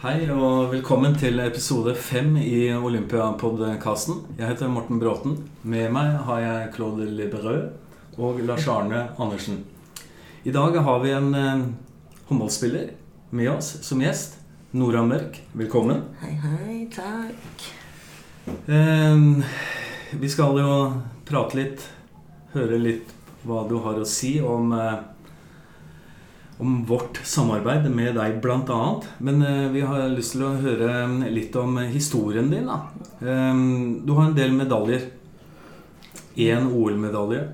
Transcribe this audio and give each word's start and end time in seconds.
Hei 0.00 0.22
og 0.32 0.70
velkommen 0.72 1.12
til 1.20 1.36
episode 1.44 1.92
fem 1.92 2.30
i 2.40 2.70
Olympiapodkasten. 2.72 4.22
Jeg 4.38 4.48
heter 4.48 4.70
Morten 4.72 4.96
Bråten. 4.96 5.34
Med 5.60 5.90
meg 5.92 6.14
har 6.24 6.38
jeg 6.40 6.70
Claude 6.72 7.04
Liberød 7.04 8.16
og 8.16 8.40
Lars 8.48 8.64
Arne 8.72 9.02
Andersen. 9.20 9.58
I 10.48 10.54
dag 10.56 10.78
har 10.86 11.02
vi 11.04 11.12
en 11.12 11.28
eh, 11.36 11.66
håndballspiller 12.30 12.94
med 13.36 13.50
oss 13.52 13.68
som 13.84 14.00
gjest. 14.00 14.38
Nora 14.72 15.04
Mørk, 15.04 15.36
velkommen. 15.52 16.00
Hei, 16.22 16.32
hei. 16.46 16.78
Takk. 16.96 17.68
Eh, 18.72 19.28
vi 20.16 20.32
skal 20.32 20.62
jo 20.64 20.78
prate 21.28 21.60
litt, 21.60 21.84
høre 22.56 22.80
litt 22.80 23.12
hva 23.44 23.66
du 23.68 23.76
har 23.84 24.00
å 24.00 24.08
si 24.08 24.38
om 24.40 24.72
eh, 24.80 24.96
om 26.60 26.84
vårt 26.84 27.20
samarbeid 27.24 27.88
med 27.94 28.14
deg 28.18 28.40
bl.a. 28.42 28.80
Men 29.18 29.42
eh, 29.42 29.68
vi 29.72 29.84
har 29.86 30.08
lyst 30.12 30.34
til 30.36 30.44
å 30.44 30.52
høre 30.60 30.92
litt 31.32 31.56
om 31.56 31.78
historien 31.90 32.50
din. 32.52 32.68
da. 32.68 32.82
Eh, 33.20 33.64
du 34.04 34.12
har 34.16 34.28
en 34.28 34.36
del 34.36 34.52
medaljer. 34.56 35.08
Én 36.40 36.68
OL-medalje. 36.68 37.46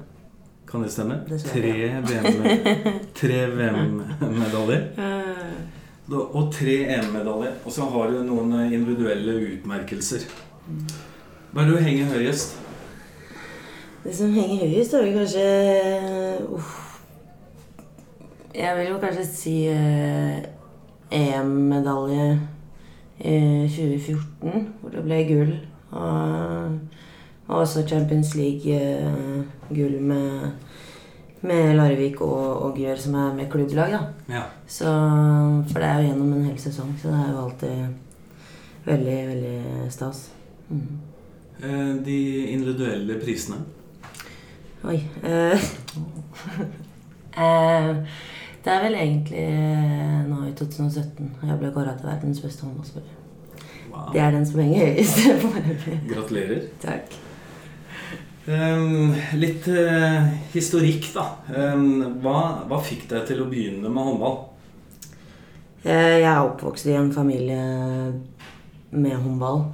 Kan 0.66 0.83
det 0.83 0.91
stemme? 0.91 1.20
Tre 1.27 1.73
VM 2.02 2.42
tre 3.14 3.41
VM-medaljer. 3.55 4.88
Eh, 4.98 5.33
Og 6.36 6.52
tre 6.55 6.75
EM-medaljer. 6.95 7.56
Og 7.66 7.73
så 7.75 7.86
har 7.91 8.12
du 8.14 8.20
noen 8.27 8.52
individuelle 8.70 9.33
utmerkelser. 9.56 10.27
Hva 11.50 11.64
er 11.64 11.70
det 11.70 11.75
du 11.75 11.83
henger 11.83 12.12
høyest? 12.14 12.59
Det 14.05 14.14
som 14.14 14.30
henger 14.34 14.61
høyest, 14.62 14.95
er 14.95 15.02
vel 15.02 15.16
kanskje 15.19 15.47
uff. 16.55 16.85
Jeg 18.56 18.77
vil 18.78 18.88
jo 18.88 18.98
kanskje 19.02 19.24
si 19.28 19.55
eh, 19.69 20.38
EM-medalje 21.12 22.28
i 23.20 23.34
2014, 23.69 24.69
hvor 24.80 24.92
det 24.95 25.02
ble 25.05 25.19
gull. 25.28 25.53
Og, 25.97 26.78
og 27.48 27.58
også 27.62 27.84
Champions 27.89 28.33
League-gull 28.36 29.98
med, 30.03 30.50
med 31.47 31.75
Larvik 31.77 32.20
og, 32.25 32.62
og 32.70 32.78
Gjør, 32.80 32.97
som 33.05 33.14
er 33.20 33.34
med 33.36 33.50
klubblag. 33.53 33.92
da. 33.92 34.00
Ja. 34.39 34.42
Så, 34.67 34.89
for 35.70 35.78
det 35.80 35.89
er 35.91 36.00
jo 36.00 36.08
gjennom 36.11 36.33
en 36.39 36.47
hel 36.48 36.58
sesong, 36.61 36.95
så 37.02 37.12
det 37.12 37.20
er 37.23 37.33
jo 37.34 37.42
alltid 37.45 38.86
veldig, 38.86 39.19
veldig 39.34 39.91
stas. 39.95 40.25
Mm. 40.69 40.80
Eh, 41.62 41.92
De 42.08 42.19
individuelle 42.56 43.20
prisene. 43.20 43.61
Oi. 44.86 44.97
eh, 45.25 45.61
eh, 47.45 47.97
det 48.67 48.72
er 48.75 48.83
vel 48.83 48.97
egentlig 48.98 49.42
eh, 49.47 50.22
nå 50.27 50.41
i 50.48 50.55
2017 50.59 51.28
og 51.39 51.45
jeg 51.47 51.59
ble 51.61 51.69
kåra 51.70 51.92
til 51.95 52.09
verdens 52.09 52.41
beste 52.42 52.67
håndballspiller. 52.67 53.12
Wow. 53.92 54.08
Det 54.11 54.20
er 54.25 54.34
den 54.34 54.47
som 54.48 54.58
henger 54.58 54.89
høyest. 54.89 55.20
foreløpig. 55.45 55.98
Gratulerer. 56.11 56.64
Takk. 56.83 57.14
Um, 58.47 59.14
litt 59.39 59.64
uh, 59.70 60.27
historikk, 60.53 61.06
da. 61.14 61.28
Um, 61.55 62.19
hva, 62.23 62.67
hva 62.67 62.83
fikk 62.83 63.06
deg 63.11 63.25
til 63.31 63.42
å 63.42 63.48
begynne 63.50 63.86
med 63.86 64.11
håndball? 64.11 64.36
Eh, 65.86 66.19
Jeg 66.19 66.27
er 66.27 66.42
oppvokst 66.42 66.91
i 66.91 66.98
en 66.98 67.12
familie 67.14 67.62
med 68.91 69.14
håndball. 69.14 69.64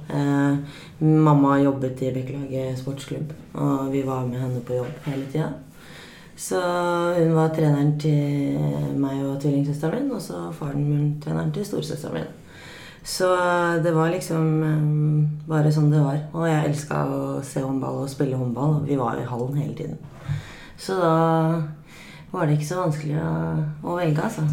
Mamma 1.01 1.57
jobbet 1.61 2.01
i 2.05 2.13
Bekkelaget 2.13 2.77
sportsklubb, 2.81 3.33
og 3.57 3.89
vi 3.93 4.05
var 4.05 4.25
med 4.29 4.41
henne 4.41 4.61
på 4.65 4.77
jobb 4.77 5.05
hele 5.09 5.25
tida. 5.33 5.49
Så 6.43 6.59
hun 7.17 7.35
var 7.37 7.53
treneren 7.55 7.93
til 8.01 8.57
meg 8.99 9.21
og 9.23 9.37
tvillingsøsteren 9.39 10.01
min, 10.01 10.15
og 10.15 10.21
så 10.21 10.49
faren 10.55 10.83
min 10.89 11.05
treneren 11.23 11.53
til 11.55 11.63
storesøsteren 11.67 12.17
min. 12.19 12.31
Så 13.03 13.29
det 13.83 13.91
var 13.95 14.11
liksom 14.11 14.49
eh, 14.63 14.83
bare 15.47 15.71
sånn 15.75 15.91
det 15.91 16.01
var. 16.03 16.19
Og 16.35 16.47
jeg 16.47 16.69
elska 16.69 17.01
å 17.11 17.21
se 17.43 17.63
håndball 17.63 18.01
og 18.03 18.11
spille 18.11 18.39
håndball. 18.39 18.77
Og 18.79 18.87
vi 18.87 18.95
var 18.99 19.19
i 19.19 19.27
hallen 19.27 19.57
hele 19.59 19.75
tiden. 19.75 19.97
Så 20.79 20.95
da 20.99 21.15
var 22.31 22.47
det 22.47 22.57
ikke 22.57 22.69
så 22.71 22.79
vanskelig 22.81 23.17
å, 23.19 23.33
å 23.83 23.97
velge, 23.99 24.23
altså. 24.23 24.47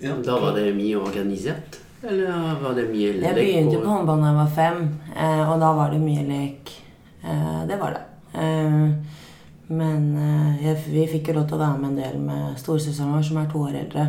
Ja, 0.00 0.16
Da 0.24 0.38
var 0.40 0.56
det 0.56 0.70
mye 0.76 0.96
organisert? 1.00 1.80
Eller 2.04 2.56
var 2.60 2.74
det 2.76 2.88
mye 2.90 3.12
lek? 3.16 3.28
Jeg 3.30 3.36
begynte 3.36 3.80
på 3.84 3.92
håndball 3.92 4.20
da 4.24 4.32
jeg 4.32 4.40
var 4.40 4.56
fem, 4.56 4.82
eh, 5.12 5.44
og 5.46 5.60
da 5.60 5.70
var 5.76 5.92
det 5.92 6.00
mye 6.04 6.24
lek. 6.28 6.72
Eh, 7.24 7.60
det 7.68 7.78
var 7.80 7.96
det. 7.96 8.04
Men 9.68 10.12
eh, 10.14 10.64
jeg, 10.64 10.82
vi 10.92 11.06
fikk 11.10 11.30
jo 11.30 11.40
lov 11.40 11.48
til 11.50 11.58
å 11.58 11.62
være 11.64 11.80
med 11.82 11.92
en 11.92 12.00
del 12.00 12.18
med 12.22 12.58
storesøsteren 12.60 13.14
vår, 13.16 13.24
som 13.26 13.40
er 13.40 13.48
to 13.50 13.62
år 13.66 13.78
eldre. 13.82 14.08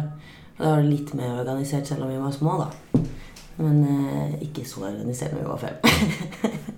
Og 0.58 0.64
da 0.64 0.74
var 0.74 0.84
det 0.84 0.92
litt 0.92 1.14
mer 1.18 1.40
organisert, 1.42 1.90
selv 1.90 2.06
om 2.06 2.12
vi 2.14 2.22
var 2.22 2.34
små, 2.36 2.58
da. 2.62 3.02
Men 3.58 3.80
eh, 3.90 4.36
ikke 4.46 4.66
så 4.70 4.86
organisert 4.92 5.34
når 5.34 5.42
vi 5.42 5.50
var 5.50 5.64
fem. 5.64 6.74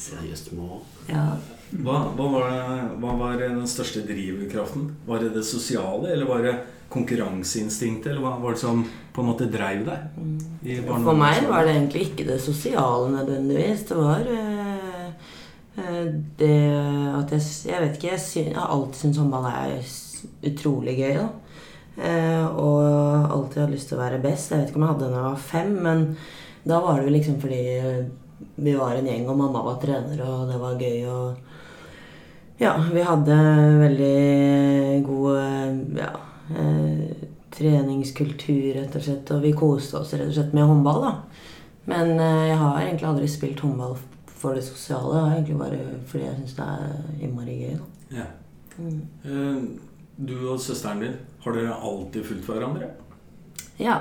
Seriøst 0.00 0.52
må. 0.56 0.78
ja. 1.10 1.24
hva, 1.82 1.96
hva, 2.16 2.26
var 2.32 2.44
det, 2.48 2.84
hva 3.02 3.14
var 3.18 3.40
den 3.40 3.58
største 3.68 4.04
drivkraften? 4.06 4.86
Var 5.06 5.24
det 5.24 5.32
det 5.34 5.42
sosiale, 5.44 6.12
eller 6.14 6.30
var 6.30 6.46
det 6.46 6.54
konkurranseinstinktet? 6.90 8.12
Eller 8.12 8.22
hva 8.22 8.36
var 8.40 8.54
det 8.54 8.62
som 8.62 8.84
på 8.86 9.22
en 9.22 9.28
måte 9.32 9.50
dreiv 9.50 9.82
deg? 9.88 10.22
i 10.62 10.78
For 10.86 11.18
meg 11.18 11.42
var 11.50 11.66
det 11.66 11.74
egentlig 11.74 12.06
ikke 12.08 12.28
det 12.30 12.38
sosiale 12.42 13.10
nødvendigvis. 13.16 13.84
Det 13.90 13.98
var 13.98 14.30
eh, 14.30 14.59
det 16.38 16.56
at 17.16 17.32
jeg 17.34 17.42
Jeg 17.70 17.82
vet 17.82 17.96
ikke, 17.96 18.12
jeg, 18.12 18.20
synes, 18.20 18.46
jeg 18.46 18.56
har 18.56 18.72
alltid 18.74 19.00
syntes 19.00 19.18
håndball 19.18 19.46
er 19.50 20.50
utrolig 20.50 20.96
gøy. 20.98 21.14
da. 21.18 21.28
Eh, 22.00 22.46
og 22.46 23.30
alltid 23.30 23.62
hatt 23.62 23.74
lyst 23.74 23.90
til 23.90 23.98
å 23.98 24.02
være 24.04 24.22
best. 24.22 24.50
Jeg 24.50 24.60
vet 24.60 24.70
ikke 24.70 24.80
om 24.80 24.86
jeg 24.86 24.94
hadde 24.94 25.04
det 25.04 25.12
da 25.12 25.20
jeg 25.20 25.28
var 25.28 25.46
fem, 25.50 25.76
men 25.84 26.04
da 26.64 26.80
var 26.80 26.98
det 26.98 27.08
jo 27.08 27.14
liksom 27.16 27.40
fordi 27.40 27.62
vi 28.60 28.74
var 28.76 28.96
en 28.96 29.08
gjeng, 29.08 29.28
og 29.28 29.36
mamma 29.36 29.62
var 29.64 29.80
trener, 29.82 30.20
og 30.24 30.48
det 30.48 30.58
var 30.60 30.80
gøy. 30.80 31.06
og 31.08 31.50
ja, 32.60 32.74
vi 32.92 33.00
hadde 33.00 33.36
veldig 33.80 35.04
god 35.06 35.36
eh, 35.40 35.78
ja, 35.96 36.10
eh, 36.60 37.28
treningskultur, 37.56 38.74
rett 38.76 38.98
og 38.98 39.04
slett. 39.06 39.32
Og 39.32 39.46
vi 39.46 39.54
koste 39.56 40.02
oss 40.02 40.12
rett 40.12 40.28
og 40.28 40.36
slett 40.36 40.52
med 40.52 40.68
håndball, 40.68 41.06
da. 41.06 41.12
Men 41.88 42.12
eh, 42.20 42.50
jeg 42.50 42.58
har 42.60 42.82
egentlig 42.82 43.08
aldri 43.08 43.30
spilt 43.32 43.62
håndball 43.64 43.96
for 44.40 44.56
det 44.56 44.64
sosiale. 44.66 45.20
Det 45.20 45.36
egentlig 45.38 45.58
bare 45.60 45.80
fordi 46.10 46.24
jeg 46.24 46.38
syns 46.40 46.56
det 46.56 46.66
er 46.66 47.24
innmari 47.26 47.58
gøy. 47.60 47.76
da. 47.76 48.16
Ja. 48.20 48.26
Mm. 48.78 49.00
Eh, 49.24 49.62
Du 50.20 50.34
og 50.52 50.58
søsteren 50.60 51.00
din, 51.00 51.14
har 51.44 51.52
dere 51.56 51.76
alltid 51.80 52.24
fulgt 52.28 52.44
hverandre? 52.48 52.90
Ja, 53.80 53.94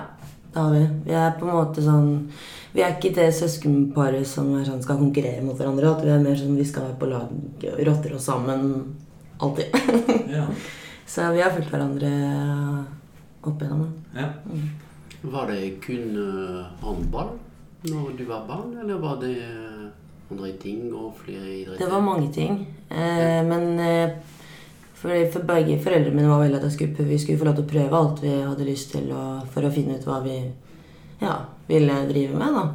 det 0.51 0.59
har 0.59 0.73
vi. 0.73 0.81
Vi 1.05 1.13
er 1.15 1.37
på 1.39 1.47
en 1.47 1.55
måte 1.55 1.83
sånn 1.85 2.09
Vi 2.73 2.81
er 2.83 2.97
ikke 2.97 3.13
det 3.15 3.29
søskenparet 3.37 4.27
som 4.27 4.49
er 4.59 4.65
sånn, 4.67 4.81
skal 4.83 4.99
konkurrere 4.99 5.41
mot 5.45 5.55
hverandre. 5.57 5.93
At 5.95 6.03
vi 6.03 6.11
er 6.11 6.19
mer 6.21 6.35
sånn 6.35 6.57
vi 6.59 6.65
skal 6.67 6.89
være 6.89 6.99
på 6.99 7.07
lag 7.09 7.31
og 7.71 7.79
rotter 7.87 8.15
oss 8.17 8.27
sammen 8.27 8.67
alltid. 9.39 9.71
Ja. 10.35 10.45
Så 11.09 11.31
vi 11.33 11.41
har 11.41 11.55
fulgt 11.55 11.71
hverandre 11.73 12.09
opp 13.47 13.61
igjennom. 13.63 13.93
Ja. 14.13 14.27
Mm. 14.45 14.67
Var 15.31 15.47
det 15.49 15.61
kun 15.83 16.19
eh, 16.19 16.65
håndball 16.83 17.31
når 17.89 18.11
du 18.19 18.25
var 18.27 18.43
barn, 18.47 18.73
eller 18.81 18.99
var 18.99 19.15
det 19.23 19.31
eh, 19.39 19.68
andre 20.31 20.51
ting 20.61 20.93
og 20.93 21.15
flere 21.23 21.45
idretter? 21.55 21.85
Det 21.85 21.91
var 21.91 22.05
mange 22.05 22.31
ting. 22.33 22.61
Eh, 22.89 23.41
men 23.45 23.79
eh, 23.79 24.15
for, 24.99 25.13
for 25.33 25.45
begge 25.47 25.79
foreldrene 25.81 26.15
mine 26.15 26.29
var 26.29 26.43
veldig 26.43 26.61
at 26.61 26.73
skulle, 26.73 27.05
vi 27.07 27.19
skulle 27.19 27.39
få 27.39 27.47
lov 27.47 27.59
til 27.59 27.67
å 27.67 27.73
prøve 27.73 27.99
alt 27.99 28.23
vi 28.23 28.33
hadde 28.35 28.67
lyst 28.67 28.91
til 28.95 29.11
og, 29.15 29.45
for 29.53 29.65
å 29.65 29.73
finne 29.73 29.97
ut 29.97 30.07
hva 30.07 30.19
vi 30.25 30.39
ja, 31.21 31.35
ville 31.67 32.01
drive 32.09 32.39
med. 32.39 32.57
da. 32.57 32.65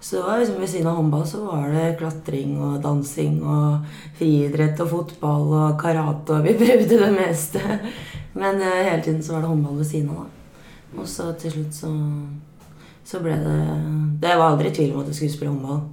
Så 0.00 0.22
liksom 0.38 0.60
ved 0.60 0.70
siden 0.72 0.88
av 0.88 0.96
håndball 0.96 1.26
så 1.28 1.42
var 1.44 1.68
det 1.74 1.96
klatring 2.00 2.54
og 2.56 2.78
dansing 2.80 3.42
og 3.44 3.96
friidrett 4.16 4.80
og 4.80 4.92
fotball 4.94 5.50
og 5.52 5.80
karate, 5.80 6.38
og 6.38 6.46
vi 6.46 6.56
prøvde 6.62 7.00
det 7.02 7.10
meste. 7.16 7.62
Men 8.32 8.62
eh, 8.62 8.84
hele 8.86 9.02
tiden 9.02 9.22
så 9.22 9.34
var 9.34 9.44
det 9.44 9.52
håndball 9.52 9.80
ved 9.82 9.90
siden 9.90 10.12
av. 10.14 10.24
da. 10.24 10.36
Og 11.00 11.08
så 11.08 11.32
til 11.38 11.52
slutt 11.54 11.76
så, 11.76 11.90
så 13.06 13.20
ble 13.22 13.36
det 13.38 13.58
Det 14.22 14.32
var 14.34 14.50
aldri 14.50 14.72
tvil 14.74 14.94
om 14.94 15.04
at 15.04 15.12
jeg 15.12 15.20
skulle 15.20 15.34
spille 15.34 15.52
håndball. 15.52 15.84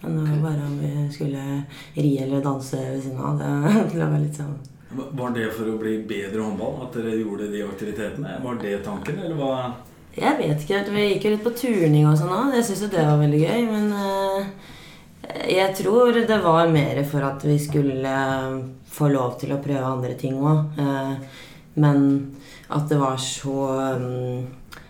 Men 0.00 0.18
det 0.18 0.30
var 0.30 0.50
bare 0.50 0.66
om 0.66 0.78
vi 0.78 0.92
skulle 1.12 1.44
ri 1.94 2.12
eller 2.22 2.42
danse 2.44 2.76
ved 2.76 3.02
siden 3.02 3.18
av. 3.18 3.38
Det, 3.38 3.84
det 3.96 4.04
var 4.04 4.22
litt 4.22 4.38
sånn 4.38 4.56
Var 4.94 5.34
det 5.34 5.50
for 5.56 5.72
å 5.72 5.76
bli 5.80 5.96
bedre 6.08 6.44
håndball 6.44 6.86
at 6.86 6.96
dere 6.96 7.18
gjorde 7.18 7.50
de 7.52 7.64
aktivitetene? 7.66 8.38
Var 8.44 8.62
det 8.62 8.78
tanken, 8.86 9.18
eller 9.24 9.38
hva? 9.38 9.52
Jeg 10.18 10.38
vet 10.38 10.62
ikke 10.62 10.78
helt. 10.78 10.94
Vi 10.94 11.06
gikk 11.12 11.26
jo 11.26 11.34
litt 11.34 11.44
på 11.44 11.54
turning 11.58 12.08
og 12.08 12.16
sånn 12.18 12.34
òg. 12.34 12.56
Jeg 12.56 12.66
syns 12.68 12.86
jo 12.86 12.90
det 12.94 13.04
var 13.06 13.20
veldig 13.20 13.42
gøy. 13.42 13.66
Men 13.68 13.92
eh, 13.98 14.48
jeg 15.58 15.76
tror 15.82 16.22
det 16.30 16.40
var 16.42 16.72
mer 16.72 17.02
for 17.10 17.26
at 17.26 17.44
vi 17.46 17.58
skulle 17.62 18.14
eh, 18.14 18.58
få 18.98 19.10
lov 19.12 19.36
til 19.42 19.54
å 19.54 19.60
prøve 19.62 19.92
andre 19.92 20.16
ting 20.18 20.40
òg. 20.40 20.80
men 21.78 22.00
at 22.68 22.88
det 22.88 22.98
var 23.00 23.16
så 23.16 23.68
um, 23.96 24.46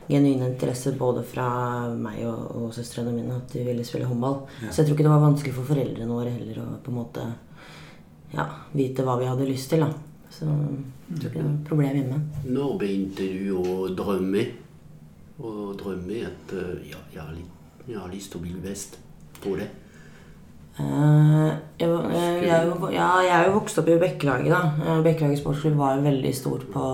genuin 0.09 0.43
interesse 0.47 0.93
både 0.97 1.23
fra 1.27 1.49
meg 1.93 2.23
og, 2.27 2.45
og 2.57 2.71
søstrene 2.77 3.13
mine 3.13 3.35
at 3.37 3.53
de 3.53 3.65
ville 3.67 3.85
spille 3.85 4.09
håndball. 4.09 4.39
Ja. 4.63 4.71
Så 4.73 4.81
jeg 4.83 4.89
tror 4.89 4.97
ikke 4.97 5.07
det 5.09 5.13
var 5.15 5.25
vanskelig 5.27 5.55
for 5.59 5.69
foreldrene 5.73 6.09
våre 6.17 6.33
heller 6.33 6.63
å 6.65 6.69
på 6.85 6.93
en 6.95 6.99
måte 7.03 7.27
ja, 8.35 8.47
vite 8.77 9.05
hva 9.05 9.19
vi 9.21 9.29
hadde 9.29 9.49
lyst 9.49 9.71
til. 9.73 9.85
da. 9.85 9.91
Så 10.33 10.45
jeg 10.49 11.21
tror 11.21 11.29
ikke 11.31 11.39
det 11.39 11.45
var 11.45 11.53
et 11.55 11.69
problem 11.69 11.99
hjemme. 12.01 12.23
Når 12.57 12.73
begynte 12.83 13.29
du 13.33 13.53
å 13.57 13.77
drømme 13.97 14.43
Å 15.39 15.53
drømme 15.79 16.17
at 16.27 16.53
eh, 16.59 16.89
ja, 16.91 16.99
jeg, 17.15 17.21
har 17.23 17.31
litt, 17.37 17.85
jeg 17.87 18.01
har 18.01 18.09
lyst 18.11 18.33
til 18.33 18.41
å 18.41 18.43
bli 18.43 18.57
best 18.65 18.97
på 19.39 19.53
det? 19.61 19.69
Uh, 20.79 21.49
jeg, 21.79 21.89
jeg, 21.91 22.43
jeg, 22.47 22.67
jo- 22.69 22.91
ja, 22.95 23.07
jeg 23.27 23.33
er 23.35 23.47
jo 23.49 23.55
vokst 23.57 23.79
opp 23.81 23.89
i 23.91 23.97
Bekkelaget, 23.99 24.51
da. 24.53 24.61
Eh, 24.83 25.01
Bekkelaget 25.03 25.41
sportsklubb 25.41 25.79
var 25.81 25.97
jo 25.97 26.05
veldig 26.05 26.33
stort 26.39 26.67
på, 26.75 26.85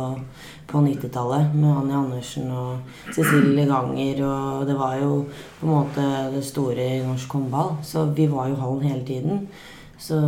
på 0.67 0.81
90-tallet. 0.85 1.55
Med 1.55 1.71
Anja 1.77 2.01
Andersen 2.01 2.51
og 2.51 3.13
Cecilie 3.15 3.67
Ganger. 3.69 4.23
Og 4.27 4.67
det 4.69 4.77
var 4.79 4.97
jo 5.01 5.25
på 5.61 5.67
en 5.67 5.73
måte 5.73 6.07
det 6.35 6.45
store 6.47 6.89
i 6.99 7.03
norsk 7.05 7.37
håndball. 7.39 7.77
Så 7.83 8.05
vi 8.17 8.29
var 8.31 8.49
jo 8.49 8.61
hallen 8.61 8.87
hele 8.89 9.05
tiden. 9.07 9.49
Så 9.99 10.21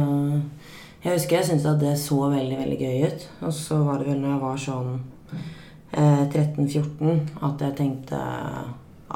jeg 1.04 1.12
husker 1.12 1.36
jeg 1.36 1.46
syntes 1.50 1.68
at 1.70 1.80
det 1.80 1.94
så 2.00 2.28
veldig, 2.32 2.58
veldig 2.58 2.78
gøy 2.80 3.06
ut. 3.06 3.30
Og 3.40 3.52
så 3.52 3.80
var 3.84 3.98
det 3.98 4.10
vel 4.10 4.20
når 4.20 4.34
jeg 4.34 4.44
var 4.44 4.62
sånn 4.66 4.92
eh, 5.92 6.22
13-14 6.32 7.42
at 7.46 7.66
jeg 7.66 7.78
tenkte 7.78 8.20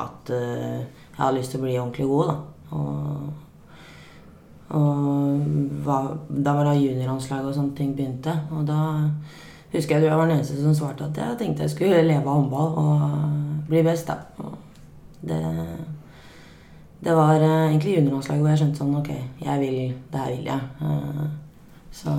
at 0.01 0.35
eh, 0.35 0.81
jeg 0.81 1.21
hadde 1.21 1.37
lyst 1.39 1.55
til 1.55 1.61
å 1.61 1.65
bli 1.67 1.79
ordentlig 1.79 2.11
god, 2.11 2.31
da. 2.31 2.41
Og 2.71 3.31
og 4.71 5.47
var, 5.85 6.13
da 6.31 6.53
var 6.55 6.69
det 6.69 6.83
juniorlandslaget 6.85 7.49
og 7.51 7.57
sånne 7.57 7.77
ting 7.79 7.95
begynte. 7.97 8.37
Og 8.55 8.63
da 8.69 9.09
husker 9.73 9.97
jeg 9.99 10.05
jeg 10.09 10.17
var 10.19 10.27
den 10.27 10.37
eneste 10.37 10.63
som 10.63 10.75
svarte 10.75 11.05
at 11.05 11.17
jeg 11.17 11.39
tenkte 11.39 11.63
jeg 11.63 11.71
skulle 11.71 12.03
leve 12.03 12.27
av 12.27 12.41
håndball 12.41 12.73
og 12.83 13.67
bli 13.69 13.83
best, 13.87 14.07
da. 14.09 14.17
Og 14.39 14.59
det, 15.23 15.39
det 17.05 17.15
var 17.17 17.35
eh, 17.41 17.69
egentlig 17.71 17.97
juniorlandslaget 17.97 18.41
hvor 18.43 18.51
jeg 18.51 18.59
skjønte 18.63 18.81
sånn 18.83 18.97
Ok, 18.99 19.11
jeg 19.45 19.61
vil 19.61 19.79
Det 20.13 20.21
her 20.21 20.31
vil 20.37 20.45
jeg. 20.45 20.61
Eh, 20.83 21.27
Så 21.93 22.11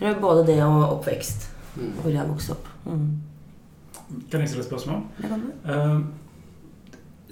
jeg 0.00 0.14
tror 0.14 0.20
både 0.20 0.46
det 0.46 0.62
og 0.64 0.98
oppvekst, 0.98 1.50
Mm. 1.76 1.90
hvor 2.00 2.10
jeg 2.10 2.28
vokste 2.28 2.50
opp. 2.52 2.68
Mm. 2.86 3.20
Kan 4.30 4.40
jeg 4.40 4.48
stille 4.48 4.62
et 4.62 4.68
spørsmål? 4.68 5.02
Det 5.20 5.28
kan 5.28 5.40
du. 5.42 5.70
Eh, 5.72 5.98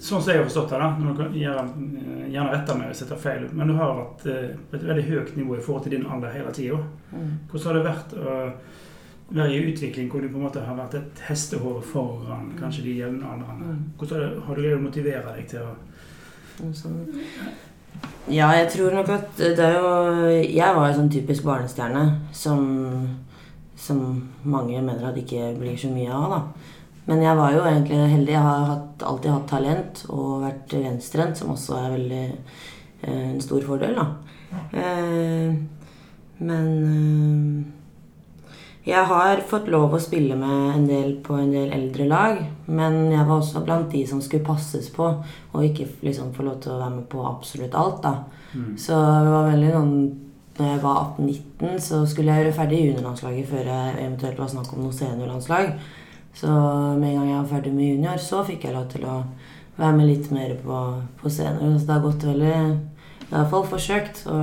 sånn 0.05 0.21
som 0.21 0.31
jeg 0.31 0.41
har 0.41 0.47
forstått 0.47 0.73
det, 0.73 0.79
da, 0.81 0.87
når 1.01 1.17
kan 1.17 1.35
gjerne, 1.39 2.05
gjerne 2.29 2.53
rette 2.53 2.77
meg 2.77 2.91
hvis 2.91 3.03
jeg 3.03 3.09
tar 3.09 3.21
feil, 3.21 3.45
men 3.57 3.71
du 3.71 3.75
har 3.79 3.93
vært 3.97 4.25
eh, 4.31 4.55
på 4.69 4.77
et 4.77 4.87
veldig 4.89 5.05
høyt 5.09 5.35
nivå 5.39 5.57
i 5.57 5.63
forhold 5.65 5.85
til 5.85 5.95
din 5.95 6.05
alder 6.05 6.35
hele 6.35 6.53
tida. 6.55 6.81
Mm. 7.11 7.31
Hvordan 7.51 7.67
har 7.69 7.79
det 7.79 7.85
vært 7.89 8.17
å 8.19 8.35
være 9.35 9.53
i 9.55 9.61
utvikling 9.71 10.09
hvor 10.11 10.21
du 10.21 10.29
på 10.29 10.37
en 10.37 10.45
måte 10.45 10.61
har 10.61 10.77
vært 10.77 10.99
et 10.99 11.21
hestehår 11.25 11.79
foran 11.89 12.51
kanskje 12.59 12.85
de 12.85 12.97
jevnaldrende? 12.99 13.73
Mm. 13.73 13.85
Hvordan 13.97 14.41
har, 14.45 14.55
du 14.55 14.61
greid 14.61 14.77
å 14.77 14.83
motivere 14.83 15.37
deg 15.37 15.47
til 15.55 15.65
å. 15.65 15.71
Ja, 18.29 18.49
jeg 18.57 18.69
tror 18.73 18.93
nok 18.95 19.09
at 19.13 19.37
det 19.37 19.61
er 19.61 19.75
jo 19.75 19.89
Jeg 20.41 20.75
var 20.75 20.87
jo 20.89 20.95
sånn 20.97 21.11
typisk 21.13 21.45
barnestjerne 21.45 22.03
som, 22.35 22.63
som 23.77 23.99
mange 24.43 24.79
mener 24.81 25.09
at 25.09 25.19
ikke 25.19 25.53
blir 25.59 25.77
så 25.79 25.91
mye 25.93 26.13
av, 26.13 26.31
da. 26.31 26.71
Men 27.05 27.21
jeg 27.21 27.37
var 27.37 27.53
jo 27.53 27.63
egentlig 27.69 28.01
heldig. 28.15 28.33
Jeg 28.33 28.45
har 28.47 28.67
hatt, 28.71 29.05
alltid 29.05 29.31
hatt 29.35 29.47
talent 29.49 30.03
og 30.09 30.45
vært 30.45 30.73
venstrehendt, 30.73 31.37
som 31.39 31.53
også 31.53 31.77
er 31.77 31.95
veldig 31.99 32.25
eh, 32.25 33.25
en 33.31 33.41
stor 33.43 33.65
fordel, 33.67 33.97
da. 33.99 34.07
Eh, 34.73 35.55
men 36.45 36.69
eh, 36.89 37.75
jeg 38.85 39.01
har 39.09 39.39
fått 39.49 39.69
lov 39.73 39.95
å 39.97 40.01
spille 40.01 40.35
med 40.37 40.75
en 40.75 40.83
del 40.89 41.15
på 41.25 41.37
en 41.37 41.53
del 41.53 41.71
eldre 41.73 42.05
lag, 42.09 42.41
men 42.69 42.99
jeg 43.09 43.25
var 43.25 43.39
også 43.39 43.63
blant 43.65 43.89
de 43.93 44.03
som 44.05 44.19
skulle 44.21 44.45
passes 44.45 44.91
på, 44.93 45.07
og 45.53 45.65
ikke 45.65 45.87
liksom 46.05 46.33
få 46.35 46.45
lov 46.45 46.59
til 46.61 46.75
å 46.75 46.81
være 46.83 46.99
med 46.99 47.07
på 47.09 47.23
absolutt 47.25 47.77
alt, 47.77 48.03
da. 48.05 48.15
Så 48.79 48.95
det 48.95 49.33
var 49.33 49.49
veldig 49.49 49.71
sånn 49.73 49.95
Når 50.55 50.69
jeg 50.69 50.79
var 50.79 50.99
18-19, 51.19 51.79
så 51.83 51.97
skulle 52.07 52.31
jeg 52.31 52.45
gjøre 52.45 52.55
ferdig 52.55 52.77
juniorlandslaget 52.79 53.49
før 53.49 53.65
jeg 53.67 53.95
eventuelt 53.99 54.37
var 54.39 54.51
snakk 54.53 54.69
om 54.71 54.85
noe 54.85 54.95
seniorlandslag. 54.95 55.73
Så 56.35 56.47
med 56.99 57.09
en 57.09 57.19
gang 57.19 57.29
jeg 57.29 57.39
var 57.39 57.51
ferdig 57.53 57.73
med 57.73 57.93
junior, 57.93 58.19
så 58.19 58.43
fikk 58.43 58.65
jeg 58.67 58.75
lov 58.75 58.89
til 58.91 59.05
å 59.07 59.19
være 59.77 59.95
med 59.95 60.09
litt 60.09 60.29
mer 60.35 60.55
på, 60.59 60.79
på 61.21 61.31
scenen. 61.31 61.77
Så 61.79 61.87
det 61.87 61.95
har 61.95 62.03
gått 62.03 62.25
veldig 62.27 62.55
Jeg 62.55 63.35
har 63.35 63.47
i 63.49 63.69
forsøkt 63.71 64.25
å 64.29 64.39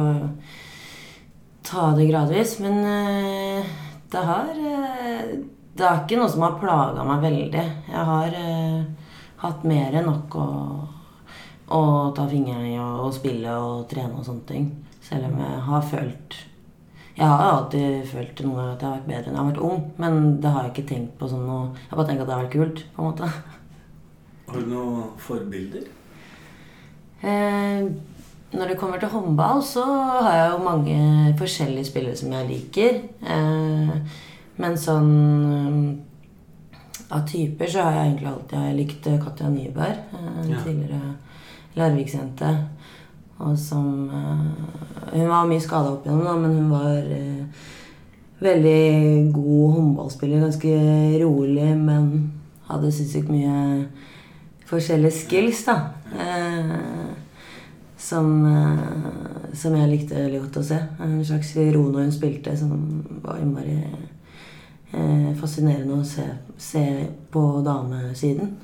ta 1.62 1.90
det 1.96 2.08
gradvis, 2.08 2.56
men 2.64 2.80
eh, 2.84 3.74
det 4.12 4.22
har 4.28 4.48
eh, 4.56 5.34
Det 5.72 5.84
er 5.88 6.02
ikke 6.02 6.18
noe 6.20 6.28
som 6.28 6.42
har 6.44 6.58
plaga 6.60 7.04
meg 7.08 7.22
veldig. 7.22 7.66
Jeg 7.88 8.06
har 8.08 8.34
eh, 8.36 9.12
hatt 9.44 9.62
mer 9.64 9.94
enn 9.96 10.08
nok 10.08 10.36
å, 10.36 10.48
å 11.72 11.82
ta 12.16 12.26
fingeren 12.28 12.66
i 12.68 12.74
og, 12.76 13.06
og 13.06 13.14
spille 13.16 13.54
og 13.56 13.86
trene 13.92 14.18
og 14.18 14.26
sånne 14.26 14.48
ting. 14.48 14.66
Selv 15.02 15.30
om 15.30 15.38
jeg 15.40 15.62
har 15.68 15.86
følt 15.92 16.36
Jeg 17.16 17.28
har 17.28 17.42
alltid 17.44 18.06
følt 18.08 18.40
noen 18.40 18.56
ganger 18.56 18.72
at 18.72 18.82
jeg 18.82 18.88
har 18.88 18.94
vært 18.96 19.08
bedre 19.10 19.28
enn 19.28 19.34
jeg 19.34 19.42
har 19.42 19.50
vært 19.50 19.64
ung, 19.68 19.82
men 20.00 20.20
det 20.40 20.52
har 20.52 20.62
jeg 20.64 20.72
ikke 20.72 20.88
tenkt 20.94 21.18
på 21.20 21.28
som 21.28 21.42
noe 21.44 21.64
Jeg 21.74 21.90
har 21.90 21.98
bare 21.98 22.08
tenkt 22.08 22.22
at 22.22 22.28
det 22.30 22.34
har 22.34 22.46
vært 22.46 22.54
kult, 22.56 22.84
på 22.94 23.02
en 23.02 23.10
måte. 23.10 23.28
Har 24.48 24.62
du 24.62 24.70
noen 24.72 25.10
forbilder? 25.20 25.84
Eh, 27.22 27.84
når 28.52 28.68
det 28.68 28.78
kommer 28.80 29.00
til 29.00 29.12
håndball, 29.12 29.62
så 29.64 29.84
har 30.24 30.32
jeg 30.36 30.48
jo 30.52 30.64
mange 30.64 31.34
forskjellige 31.38 31.88
spillere 31.88 32.16
som 32.16 32.32
jeg 32.32 32.48
liker. 32.48 32.98
Eh, 33.22 33.92
men 34.62 34.80
sånn 34.80 35.12
eh, 35.52 36.08
Av 37.12 37.26
typer 37.28 37.68
så 37.68 37.82
har 37.84 37.92
jeg 37.92 38.06
egentlig 38.08 38.28
alltid 38.30 38.54
jeg 38.56 38.76
likt 38.78 39.06
Katja 39.20 39.48
Nyberg. 39.52 39.98
En 40.16 40.48
Ja. 40.48 40.60
Tidligere 40.64 41.10
Larviksjente. 41.76 42.52
Og 43.42 43.58
som 43.58 44.10
eh, 44.10 44.42
Hun 45.12 45.28
var 45.28 45.48
mye 45.48 45.60
skada 45.60 45.92
opp 45.92 46.06
igjennom, 46.06 46.44
men 46.44 46.54
hun 46.56 46.70
var 46.70 47.10
eh, 47.12 47.64
veldig 48.42 49.32
god 49.34 49.74
håndballspiller. 49.76 50.44
Ganske 50.46 50.76
rolig, 51.24 51.68
men 51.76 52.08
hadde 52.70 52.92
sinnssykt 52.94 53.28
mye 53.28 53.88
forskjellige 54.70 55.18
skills, 55.18 55.66
da. 55.68 55.76
Eh, 56.16 56.72
som, 58.02 58.32
som 59.54 59.76
jeg 59.78 59.90
likte 59.90 60.16
veldig 60.16 60.40
godt 60.46 60.58
å 60.58 60.64
se. 60.72 60.80
En 61.04 61.20
slags 61.24 61.52
ro 61.74 61.84
når 61.90 62.08
hun 62.08 62.14
spilte, 62.14 62.56
som 62.58 62.72
var 63.22 63.38
innmari 63.42 63.76
eh, 64.92 65.28
fascinerende 65.38 66.00
å 66.00 66.06
se, 66.06 66.24
se 66.58 66.84
på 67.32 67.44
damesiden. 67.64 68.56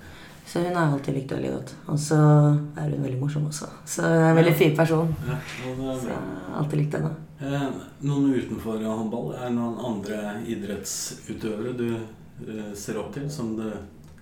Så 0.48 0.62
hun 0.64 0.76
har 0.76 0.92
alltid 0.94 1.14
likt 1.18 1.32
veldig 1.34 1.50
godt. 1.52 1.72
Og 1.92 1.98
så 2.00 2.16
er 2.18 2.88
hun 2.88 3.02
veldig 3.04 3.20
morsom 3.20 3.48
også. 3.50 3.68
Så 3.84 4.02
hun 4.06 4.14
er 4.16 4.30
en 4.30 4.38
veldig 4.38 4.54
fin 4.56 4.76
person. 4.76 5.10
Ja, 5.28 5.36
Så 5.44 6.08
jeg 6.08 6.16
har 6.16 6.56
alltid 6.62 6.80
likt 6.80 6.96
henne. 6.96 7.10
Eh, 7.40 7.66
noen 8.08 8.32
utenfor 8.34 8.80
håndball? 8.80 9.34
Er 9.36 9.44
det 9.50 9.56
noen 9.58 9.76
andre 9.90 10.22
idrettsutøvere 10.48 11.76
du 11.76 11.86
eh, 11.98 12.72
ser 12.74 12.96
opp 13.02 13.12
til, 13.14 13.28
som 13.30 13.52
du 13.58 13.66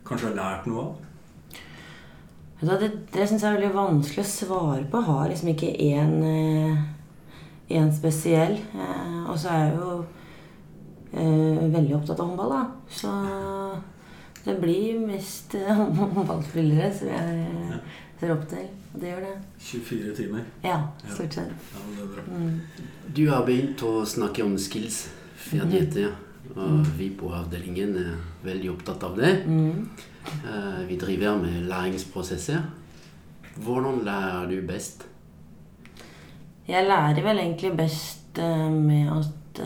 kanskje 0.06 0.32
har 0.32 0.36
lært 0.40 0.66
noe 0.66 0.82
av? 0.88 1.02
Det, 2.60 2.74
Det, 2.80 2.90
det 3.14 3.28
syns 3.28 3.42
jeg 3.44 3.52
er 3.52 3.58
veldig 3.60 3.74
vanskelig 3.76 4.24
å 4.24 4.28
svare 4.32 4.84
på. 4.90 4.98
Jeg 4.98 5.10
har 5.12 5.30
liksom 5.30 5.54
ikke 5.54 5.72
én 5.86 6.14
eh, 6.26 6.84
én 7.78 7.90
spesiell. 7.94 8.58
Eh, 8.74 9.18
og 9.30 9.38
så 9.38 9.48
er 9.52 9.64
jeg 9.64 9.76
jo 9.78 9.92
eh, 11.12 11.66
veldig 11.72 11.96
opptatt 12.00 12.20
av 12.20 12.30
håndball, 12.32 12.54
da. 12.56 12.64
Så 12.90 13.12
det 14.46 14.54
blir 14.60 14.98
mest 15.02 15.54
eh, 15.58 15.74
håndballspillere 15.98 16.90
som 16.94 17.08
jeg 17.10 17.80
ser 18.20 18.32
opp 18.32 18.44
til. 18.48 18.68
Og 18.94 19.00
det 19.02 19.08
gjør 19.10 19.24
det. 19.26 19.32
24 19.68 20.12
timer. 20.20 20.44
Ja, 20.64 20.76
stort 21.10 21.34
sett. 21.34 21.50
Ja, 21.74 21.82
det 21.96 22.04
er 22.04 22.12
bra. 22.12 22.22
Mm. 22.30 22.60
Du 23.16 23.24
har 23.30 23.42
begynt 23.48 23.82
å 23.84 24.04
snakke 24.08 24.44
om 24.46 24.54
skills, 24.60 25.08
ferdigheter. 25.48 26.14
Og 26.56 26.86
vi 26.96 27.10
på 27.18 27.28
avdelingen 27.34 27.96
er 28.00 28.12
veldig 28.46 28.70
opptatt 28.76 29.02
av 29.04 29.16
det. 29.18 29.32
Mm. 29.50 29.88
Eh, 30.30 30.78
Vi 30.88 30.96
driver 31.02 31.36
med 31.42 31.66
læringsprosesser. 31.68 32.62
Hvordan 33.56 34.04
lærer 34.06 34.46
du 34.48 34.60
best? 34.68 35.02
Jeg 36.68 36.86
lærer 36.86 37.20
vel 37.26 37.42
egentlig 37.42 37.74
best 37.76 38.38
eh, 38.38 38.70
med 38.70 39.10
at 39.18 39.60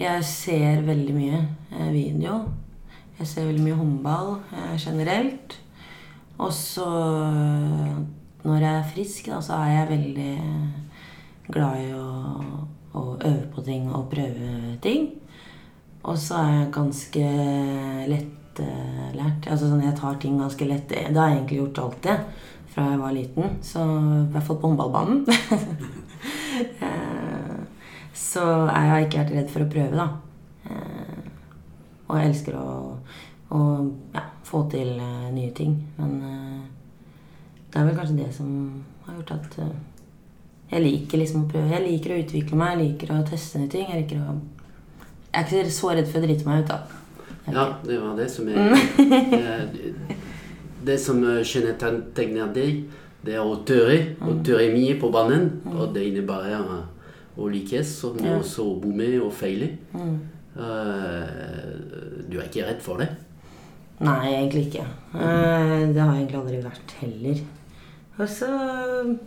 jeg 0.00 0.24
ser 0.24 0.82
veldig 0.86 1.14
mye 1.14 1.38
video. 1.92 2.40
Jeg 3.20 3.28
ser 3.28 3.50
veldig 3.50 3.64
mye 3.66 3.76
håndball 3.76 4.30
eh, 4.56 4.76
generelt. 4.80 5.58
Og 6.40 6.52
så 6.56 6.86
eh, 7.28 7.98
når 8.48 8.62
jeg 8.64 8.72
er 8.72 8.90
frisk, 8.94 9.26
da, 9.28 9.40
så 9.44 9.58
er 9.60 9.74
jeg 9.74 9.90
veldig 9.90 10.34
glad 11.52 11.82
i 11.82 11.90
å, 11.92 12.06
å 12.96 13.02
øve 13.18 13.48
på 13.52 13.64
ting 13.66 13.90
og 13.92 14.08
prøve 14.12 14.78
ting. 14.80 15.10
Og 16.00 16.16
så 16.16 16.38
er 16.40 16.54
jeg 16.54 16.70
ganske 16.78 17.26
lettlært. 18.08 19.50
Altså 19.50 19.68
sånn, 19.68 19.84
jeg 19.84 19.98
tar 20.00 20.16
ting 20.22 20.40
ganske 20.40 20.70
lett. 20.70 20.88
Det 20.88 21.12
har 21.12 21.34
jeg 21.34 21.42
egentlig 21.42 21.60
gjort 21.60 21.82
alltid 21.84 22.48
fra 22.72 22.86
jeg 22.88 23.02
var 23.02 23.16
liten. 23.18 23.60
Så 23.66 23.84
i 23.84 24.30
hvert 24.32 24.48
fall 24.48 24.62
på 24.62 24.72
håndballbanen. 24.72 25.24
Eh, 26.60 27.60
så 28.12 28.42
jeg 28.44 28.88
har 28.90 29.00
ikke 29.00 29.22
vært 29.22 29.30
redd 29.32 29.46
for 29.48 29.64
å 29.64 29.68
prøve, 29.72 29.96
da. 29.96 30.29
Og 32.10 32.18
jeg 32.18 32.32
elsker 32.32 32.56
å, 32.58 32.68
å 33.54 33.60
ja, 34.14 34.24
få 34.46 34.64
til 34.72 34.96
eh, 34.98 35.28
nye 35.34 35.52
ting. 35.54 35.76
Men 35.98 36.16
eh, 36.26 36.62
det 37.70 37.78
er 37.78 37.86
vel 37.86 37.98
kanskje 37.98 38.18
det 38.18 38.30
som 38.34 38.50
har 39.06 39.20
gjort 39.20 39.34
at 39.36 39.58
eh, 39.62 39.76
jeg 40.70 40.84
liker 40.86 41.22
liksom 41.22 41.44
å 41.44 41.50
prøve. 41.50 41.70
Jeg 41.74 41.86
liker 41.86 42.14
å 42.14 42.22
utvikle 42.24 42.58
meg, 42.58 42.72
jeg 42.72 42.88
liker 42.88 43.12
å 43.14 43.20
teste 43.26 43.62
nye 43.62 43.70
ting. 43.70 43.86
Jeg 43.90 44.04
liker 44.04 44.24
å 44.24 44.38
Jeg 45.30 45.44
er 45.44 45.46
ikke 45.46 45.74
så 45.74 45.92
redd 45.94 46.08
for 46.10 46.18
å 46.18 46.26
drite 46.26 46.46
meg 46.46 46.64
ut, 46.64 46.72
da. 46.72 46.78
Ja, 47.50 47.64
det 47.86 47.98
var 48.02 48.16
det 48.18 48.26
som 48.30 48.48
er 48.50 48.74
eh, 48.74 49.62
Det 50.86 50.96
som 50.98 51.22
kjennetegner 51.22 52.50
deg, 52.54 52.84
det 53.22 53.36
er 53.36 53.44
å 53.44 53.60
tørre. 53.68 53.98
Å 54.18 54.34
tørre 54.46 54.70
mye 54.74 54.96
på 54.98 55.10
banen. 55.14 55.50
Og 55.70 55.94
det 55.94 56.08
innebærer 56.08 56.66
å 57.38 57.48
lykkes, 57.50 57.92
men 58.16 58.40
også 58.40 58.64
å 58.66 58.76
bomme 58.82 59.10
og 59.22 59.32
feile. 59.36 59.74
Mm. 60.56 60.62
Eh, 60.64 62.28
Du 62.30 62.38
er 62.38 62.46
ikke 62.48 62.66
redd 62.66 62.80
for 62.82 62.98
det? 62.98 63.08
Nei, 64.00 64.32
egentlig 64.34 64.66
ikke. 64.70 64.84
Eh, 65.14 65.92
Det 65.92 66.00
har 66.00 66.14
jeg 66.14 66.26
egentlig 66.26 66.40
aldri 66.40 66.62
vært 66.64 66.94
heller. 67.00 67.40
Og 68.18 68.28
så 68.28 69.18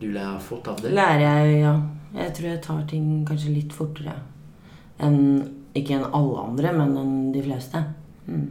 Du 0.00 0.06
lærer 0.12 0.38
fort 0.40 0.68
av 0.68 0.80
det? 0.82 0.92
lærer 0.92 1.20
jeg, 1.44 1.60
ja. 1.62 1.74
Jeg 2.14 2.34
tror 2.34 2.48
jeg 2.48 2.62
tar 2.62 2.82
ting 2.88 3.24
kanskje 3.26 3.54
litt 3.54 3.72
fortere 3.72 4.14
enn 5.00 5.52
Ikke 5.76 5.92
enn 5.98 6.06
alle 6.14 6.38
andre, 6.40 6.72
men 6.72 6.96
enn 6.96 7.32
de 7.34 7.42
fleste. 7.44 7.82
Mm. 8.26 8.46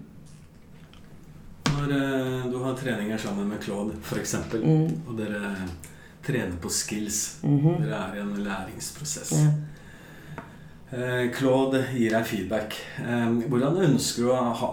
Når 1.76 1.92
eh, 1.96 2.44
du 2.52 2.60
har 2.62 2.76
treninger 2.78 3.18
sammen 3.18 3.48
med 3.50 3.62
Claude, 3.64 3.96
f.eks., 4.04 4.36
Mm. 4.54 4.92
og 5.10 5.18
dere 5.18 5.56
trener 6.24 6.56
på 6.62 6.70
skills 6.70 7.40
Mhm. 7.44 7.82
Dere 7.82 7.96
er 7.96 8.16
i 8.16 8.20
en 8.22 8.44
læringsprosess. 8.44 9.32
Ja. 9.32 9.52
Eh, 10.94 11.32
Claude 11.34 11.82
gir 11.96 12.14
deg 12.14 12.26
feedback. 12.30 12.76
Eh, 13.02 13.30
hvordan 13.50 13.80
ønsker 13.88 14.28
du 14.28 14.32
å, 14.32 14.42
ha, 14.62 14.72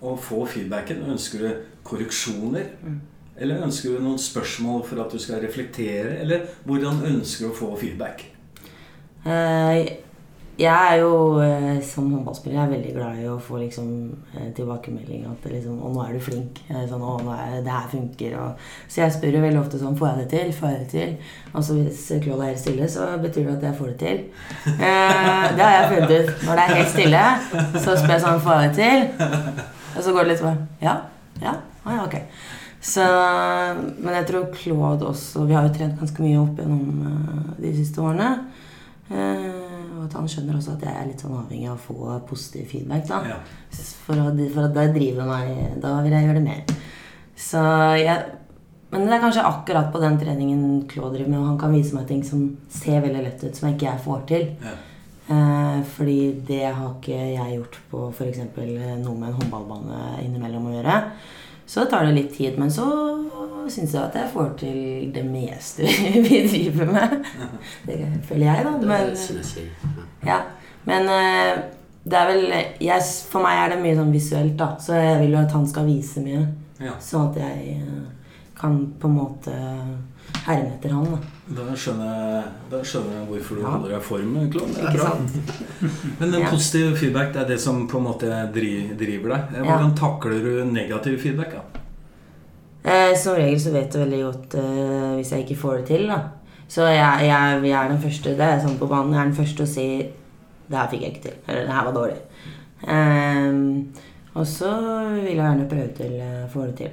å 0.00 0.14
få 0.14 0.44
feedbacken? 0.46 1.02
Ønsker 1.10 1.42
du 1.42 1.48
korreksjoner? 1.88 2.68
Mm. 2.84 3.00
Eller 3.38 3.64
ønsker 3.66 3.94
du 3.94 4.02
noen 4.02 4.20
spørsmål 4.22 4.84
for 4.86 5.02
at 5.02 5.14
du 5.14 5.18
skal 5.22 5.42
reflektere? 5.42 6.16
Eller 6.22 6.46
hvordan 6.66 7.02
ønsker 7.10 7.46
du 7.46 7.50
å 7.50 7.58
få 7.58 7.72
feedback? 7.80 8.24
Eh, 9.26 9.96
Jeg 10.58 10.74
er 10.90 10.96
jo 10.98 11.38
eh, 11.38 11.76
som 11.86 12.08
håndballspiller 12.10 12.56
jeg 12.56 12.64
er 12.66 12.70
veldig 12.72 12.92
glad 12.96 13.18
i 13.22 13.26
å 13.30 13.36
få 13.38 13.60
liksom, 13.60 13.90
eh, 14.34 14.48
at 14.50 15.44
liksom, 15.52 15.76
'Å, 15.78 15.90
nå 15.94 16.00
er 16.02 16.16
du 16.16 16.18
flink'. 16.18 16.58
Eh, 16.66 16.82
Sånn, 16.90 17.04
å, 17.04 17.12
nå 17.22 17.30
er, 17.30 17.62
'Det 17.62 17.70
her 17.70 17.86
funker'. 17.92 18.34
Og, 18.42 18.64
så 18.88 19.02
jeg 19.04 19.12
spør 19.12 19.36
jo 19.38 19.42
veldig 19.44 19.60
ofte 19.60 19.78
sånn 19.78 19.94
'Får 19.96 20.08
jeg 20.08 20.18
det 20.18 20.28
til?' 20.32 20.52
Får 20.58 20.68
jeg 20.68 20.78
det 20.78 20.88
til? 20.88 21.16
Og 21.54 21.62
så 21.62 21.74
hvis 21.78 22.02
Claude 22.24 22.42
er 22.42 22.50
helt 22.50 22.58
stille, 22.58 22.88
så 22.88 23.06
betyr 23.22 23.46
det 23.46 23.56
at 23.56 23.62
jeg 23.62 23.78
får 23.78 23.86
det 23.86 23.98
til. 23.98 24.18
Eh, 24.66 25.46
det 25.54 25.62
har 25.62 25.74
jeg 25.78 25.90
funnet 25.92 26.10
ut. 26.10 26.34
Når 26.42 26.54
det 26.54 26.64
er 26.64 26.74
helt 26.74 26.94
stille, 26.96 27.24
så 27.84 27.96
spør 27.96 28.16
jeg 28.16 28.26
sånn 28.26 28.40
'Får 28.42 28.60
jeg 28.60 28.68
det 28.68 28.76
til?' 28.82 29.64
Og 29.96 30.02
så 30.02 30.12
går 30.12 30.24
det 30.24 30.28
litt 30.28 30.42
sånn 30.42 30.58
'Ja? 30.82 30.96
Ja? 31.40 31.54
Å 31.86 31.90
ja, 31.90 32.04
ok'. 32.04 32.22
Så, 32.80 33.02
men 33.98 34.14
jeg 34.14 34.26
tror 34.26 34.52
Claude 34.54 35.06
også 35.06 35.46
Vi 35.46 35.54
har 35.54 35.66
jo 35.66 35.74
trent 35.74 35.98
ganske 35.98 36.22
mye 36.22 36.38
opp 36.38 36.58
gjennom 36.58 37.06
eh, 37.06 37.62
de 37.62 37.76
siste 37.76 38.02
årene. 38.02 38.38
Eh, 39.10 39.67
og 39.98 40.06
at 40.06 40.16
han 40.16 40.28
skjønner 40.30 40.56
også 40.58 40.76
at 40.76 40.84
jeg 40.86 40.94
er 40.94 41.06
litt 41.10 41.22
sånn 41.24 41.36
avhengig 41.36 41.68
av 41.68 41.76
å 41.76 41.84
få 41.84 42.18
positiv 42.28 42.68
feedback. 42.70 43.06
da 43.10 43.22
Ja. 43.26 43.38
For, 44.06 44.14
at, 44.14 44.38
for 44.54 44.64
at 44.64 44.74
det 44.76 44.86
driver 44.94 45.26
meg 45.28 45.80
Da 45.82 45.98
vil 46.04 46.14
jeg 46.14 46.24
gjøre 46.28 46.38
det 46.38 46.44
mer. 46.46 46.76
Så 47.36 47.62
jeg 48.00 48.24
Men 48.90 49.04
det 49.04 49.18
er 49.18 49.20
kanskje 49.20 49.44
akkurat 49.44 49.90
på 49.92 50.00
den 50.00 50.16
treningen 50.18 50.62
Claude 50.88 51.18
driver 51.18 51.30
med. 51.30 51.40
og 51.40 51.46
Han 51.46 51.58
kan 51.58 51.74
vise 51.74 51.94
meg 51.94 52.06
ting 52.08 52.22
som 52.24 52.56
ser 52.72 53.02
veldig 53.04 53.24
lett 53.26 53.42
ut, 53.44 53.56
som 53.56 53.68
ikke 53.68 53.84
jeg 53.90 54.00
får 54.06 54.22
til. 54.30 54.46
Ja. 54.64 54.76
Eh, 55.28 55.82
fordi 55.84 56.40
det 56.48 56.62
har 56.72 56.94
ikke 56.94 57.18
jeg 57.34 57.58
gjort 57.58 57.76
på 57.90 58.06
f.eks. 58.14 58.38
noe 58.56 59.18
med 59.18 59.28
en 59.28 59.36
håndballbane 59.36 60.22
innimellom 60.24 60.70
å 60.70 60.72
gjøre. 60.72 60.94
Så 61.68 61.84
tar 61.84 62.06
det 62.08 62.14
litt 62.16 62.30
tid, 62.36 62.56
men 62.58 62.70
så 62.72 62.86
syns 63.68 63.92
jeg 63.92 64.00
at 64.00 64.14
jeg 64.16 64.30
får 64.32 64.52
til 64.62 64.78
det 65.12 65.24
meste 65.28 65.88
vi 66.26 66.40
driver 66.48 66.92
med. 66.94 67.18
Det 67.88 67.98
føler 68.24 68.46
jeg, 68.46 68.64
da. 68.64 68.72
Men. 68.88 69.10
Ja. 70.24 70.38
men 70.88 71.10
eh, 71.12 71.58
det 72.08 72.16
er 72.16 72.30
vel 72.30 72.46
jeg, 72.80 73.02
For 73.28 73.44
meg 73.44 73.60
er 73.60 73.74
det 73.74 73.82
mye 73.82 73.98
sånn 73.98 74.14
visuelt, 74.14 74.54
da. 74.56 74.70
Så 74.80 74.96
jeg 74.96 75.18
vil 75.22 75.36
jo 75.36 75.42
at 75.42 75.52
han 75.52 75.68
skal 75.68 75.88
vise 75.88 76.24
mye. 76.24 76.46
Sånn 77.04 77.28
at 77.28 77.40
jeg 77.42 77.76
eh, 77.76 78.06
kan 78.58 78.80
på 78.98 79.10
en 79.10 79.18
måte 79.18 79.58
herme 80.46 80.70
etter 80.74 80.90
han. 80.94 81.04
da. 81.04 81.18
Da 81.58 81.74
skjønner, 81.76 82.08
jeg, 82.14 82.44
da 82.70 82.78
skjønner 82.84 83.14
jeg 83.18 83.26
hvorfor 83.30 83.54
du 83.56 83.60
Ja. 83.62 83.70
holder 83.70 83.88
deg 83.88 83.98
i 83.98 84.04
form, 84.04 84.36
Ikke 84.46 85.00
sant? 85.00 85.52
Men 86.20 86.32
den 86.32 86.46
positive 86.50 86.96
feedback 86.96 87.32
det 87.32 87.42
er 87.42 87.48
det 87.48 87.60
som 87.60 87.86
på 87.88 87.98
en 87.98 88.04
måte 88.04 88.28
driver 88.52 89.28
deg. 89.34 89.58
Hvordan 89.64 89.88
Ja. 89.88 89.96
Takler 89.96 90.42
du 90.44 90.64
negativ 90.72 91.18
feedback? 91.22 91.52
da? 91.52 91.62
Eh, 92.84 93.14
som 93.16 93.34
regel 93.36 93.58
så 93.60 93.72
vet 93.72 93.92
du 93.92 93.98
veldig 93.98 94.22
godt 94.24 94.54
eh, 94.54 95.14
hvis 95.18 95.32
jeg 95.32 95.44
ikke 95.46 95.60
får 95.60 95.76
det 95.78 95.86
til. 95.86 96.06
da. 96.08 96.20
Så 96.68 96.82
jeg, 96.84 97.26
jeg, 97.26 97.62
jeg 97.64 97.72
er 97.84 97.88
den 97.88 98.00
første 98.02 98.36
det 98.36 98.40
er 98.40 98.60
sånn 98.60 98.78
på 98.78 98.86
banen, 98.88 99.12
jeg 99.14 99.20
er 99.20 99.30
den 99.30 99.36
første 99.44 99.62
å 99.64 99.66
si 99.66 99.88
'Det 100.68 100.76
her 100.76 100.88
fikk 100.90 101.00
jeg 101.02 101.12
ikke 101.14 101.22
til'. 101.28 101.38
Eller 101.48 101.64
'Det 101.64 101.72
her 101.74 101.84
var 101.84 101.92
dårlig'. 101.96 102.24
Ehm, 102.88 103.86
og 104.34 104.46
så 104.46 104.70
vil 105.14 105.24
jeg 105.24 105.36
gjerne 105.36 105.68
prøve 105.68 105.92
til 105.96 106.12
å 106.20 106.48
få 106.52 106.66
det 106.66 106.76
til. 106.76 106.90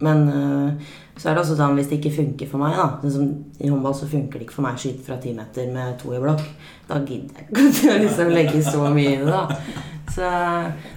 Men 0.00 0.28
eh, 0.28 0.72
så 1.18 1.28
er 1.28 1.34
det 1.34 1.42
også 1.42 1.56
sånn 1.58 1.74
hvis 1.78 1.88
det 1.90 1.98
ikke 1.98 2.14
funker 2.14 2.46
for 2.50 2.62
meg 2.62 2.76
da, 2.78 3.10
sånn 3.10 3.30
I 3.58 3.70
håndball 3.72 3.96
så 3.98 4.06
funker 4.10 4.38
det 4.38 4.46
ikke 4.46 4.54
for 4.60 4.66
meg 4.68 4.78
å 4.78 4.82
skyte 4.84 5.02
fra 5.06 5.16
ti 5.22 5.32
meter 5.34 5.66
med 5.74 5.96
to 5.98 6.12
i 6.14 6.20
blokk. 6.22 6.44
Da 6.86 7.00
gidder 7.02 7.42
jeg 7.42 7.48
ikke 7.50 7.90
å 7.94 8.02
liksom 8.04 8.28
legge 8.36 8.60
så 8.62 8.84
mye 8.94 9.16
i 9.16 9.20
det. 9.24 9.32
da. 9.32 9.42
Så 10.14 10.30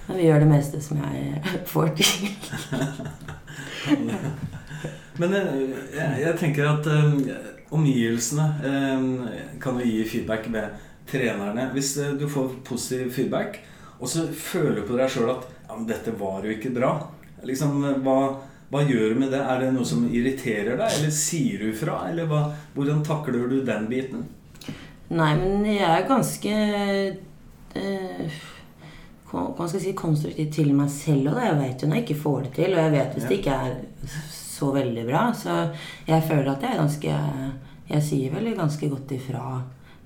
men 0.06 0.16
vi 0.20 0.28
gjør 0.28 0.44
det 0.44 0.50
meste 0.52 0.82
som 0.84 1.02
jeg 1.02 1.42
får 1.72 1.88
til. 1.98 2.12
Men 5.20 5.34
eh, 5.36 5.48
jeg, 5.92 6.20
jeg 6.22 6.38
tenker 6.40 6.70
at 6.70 6.86
um, 6.88 7.18
omgivelsene 7.76 8.46
um, 8.64 9.10
kan 9.60 9.76
jo 9.76 9.84
gi 9.84 10.06
feedback 10.08 10.46
med 10.52 10.78
trenerne. 11.10 11.66
Hvis 11.74 11.92
du 12.18 12.24
får 12.30 12.54
positiv 12.64 13.12
feedback, 13.12 13.58
og 14.00 14.08
så 14.08 14.24
føler 14.32 14.80
du 14.80 14.86
på 14.88 14.96
deg 14.96 15.12
sjøl 15.12 15.34
at 15.34 15.44
ja, 15.68 15.76
men 15.76 15.84
'dette 15.88 16.14
var 16.18 16.46
jo 16.46 16.54
ikke 16.54 16.72
bra'. 16.74 16.94
Liksom, 17.46 17.84
hva, 18.04 18.16
hva 18.72 18.80
gjør 18.88 19.12
du 19.12 19.18
med 19.20 19.34
det? 19.34 19.40
Er 19.44 19.58
det 19.60 19.72
noe 19.74 19.84
som 19.84 20.06
irriterer 20.08 20.78
deg, 20.80 20.94
eller 20.96 21.10
sier 21.12 21.60
du 21.60 21.74
fra? 21.76 21.98
Eller 22.08 22.24
hva, 22.30 22.46
hvordan 22.72 23.02
takler 23.04 23.44
du 23.50 23.58
den 23.66 23.84
biten? 23.90 24.24
Nei, 25.12 25.34
men 25.36 25.66
jeg 25.68 25.84
er 25.84 26.06
ganske 26.08 26.54
eh, 27.76 28.38
Hva 29.28 29.44
skal 29.66 29.76
jeg 29.76 29.84
si 29.84 29.92
konstruktiv 29.98 30.48
til 30.56 30.72
meg 30.78 30.88
selv. 30.94 31.34
Og 31.34 31.44
jeg 31.44 31.60
vet 31.60 31.84
jo 31.84 31.90
når 31.90 32.00
jeg 32.00 32.06
ikke 32.06 32.22
får 32.24 32.40
det 32.46 32.54
til, 32.62 32.72
og 32.72 32.80
jeg 32.80 32.96
vet 32.96 33.18
hvis 33.18 33.28
det 33.28 33.38
ikke 33.42 33.60
er 33.68 33.76
så 34.32 34.72
veldig 34.72 35.06
bra. 35.10 35.22
Så 35.36 35.60
jeg 36.08 36.28
føler 36.30 36.52
at 36.54 36.64
jeg 36.64 36.72
er 36.72 36.82
ganske 36.82 37.20
Jeg 37.92 38.08
sier 38.08 38.32
vel 38.32 38.52
ganske 38.56 38.88
godt 38.88 39.12
ifra 39.12 39.46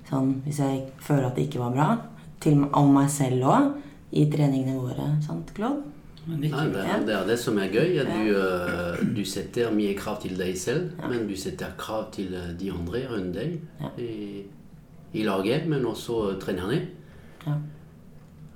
sånn, 0.09 0.41
hvis 0.43 0.59
jeg 0.59 0.87
føler 1.03 1.29
at 1.29 1.39
det 1.39 1.47
ikke 1.47 1.63
var 1.63 1.75
bra. 1.75 1.91
Til, 2.43 2.65
om 2.67 2.91
meg 2.99 3.07
selv 3.15 3.47
òg. 3.47 3.75
I 4.11 4.27
treningene 4.31 4.75
våre. 4.79 5.13
Sant, 5.23 5.55
Claude? 5.55 5.96
Nei, 6.27 6.49
det, 6.73 6.81
er, 6.83 7.03
det 7.07 7.13
er 7.15 7.25
det 7.29 7.37
som 7.39 7.57
er 7.57 7.69
gøy. 7.71 7.97
At 8.03 8.09
du, 8.11 8.31
eh, 8.35 9.01
du 9.15 9.23
setter 9.25 9.71
mye 9.71 9.93
krav 9.95 10.19
til 10.21 10.35
deg 10.37 10.57
selv, 10.59 10.89
Ja. 10.99 11.07
men 11.07 11.27
du 11.29 11.35
setter 11.39 11.71
krav 11.79 12.09
til 12.11 12.33
eh, 12.35 12.49
de 12.59 12.71
andre 12.73 13.05
rundt 13.11 13.33
deg 13.37 13.59
Ja. 13.79 13.89
i, 13.97 14.43
i 15.13 15.23
laget, 15.23 15.67
men 15.71 15.85
også 15.87 16.35
trenerne. 16.43 16.81
Ja. 17.47 17.53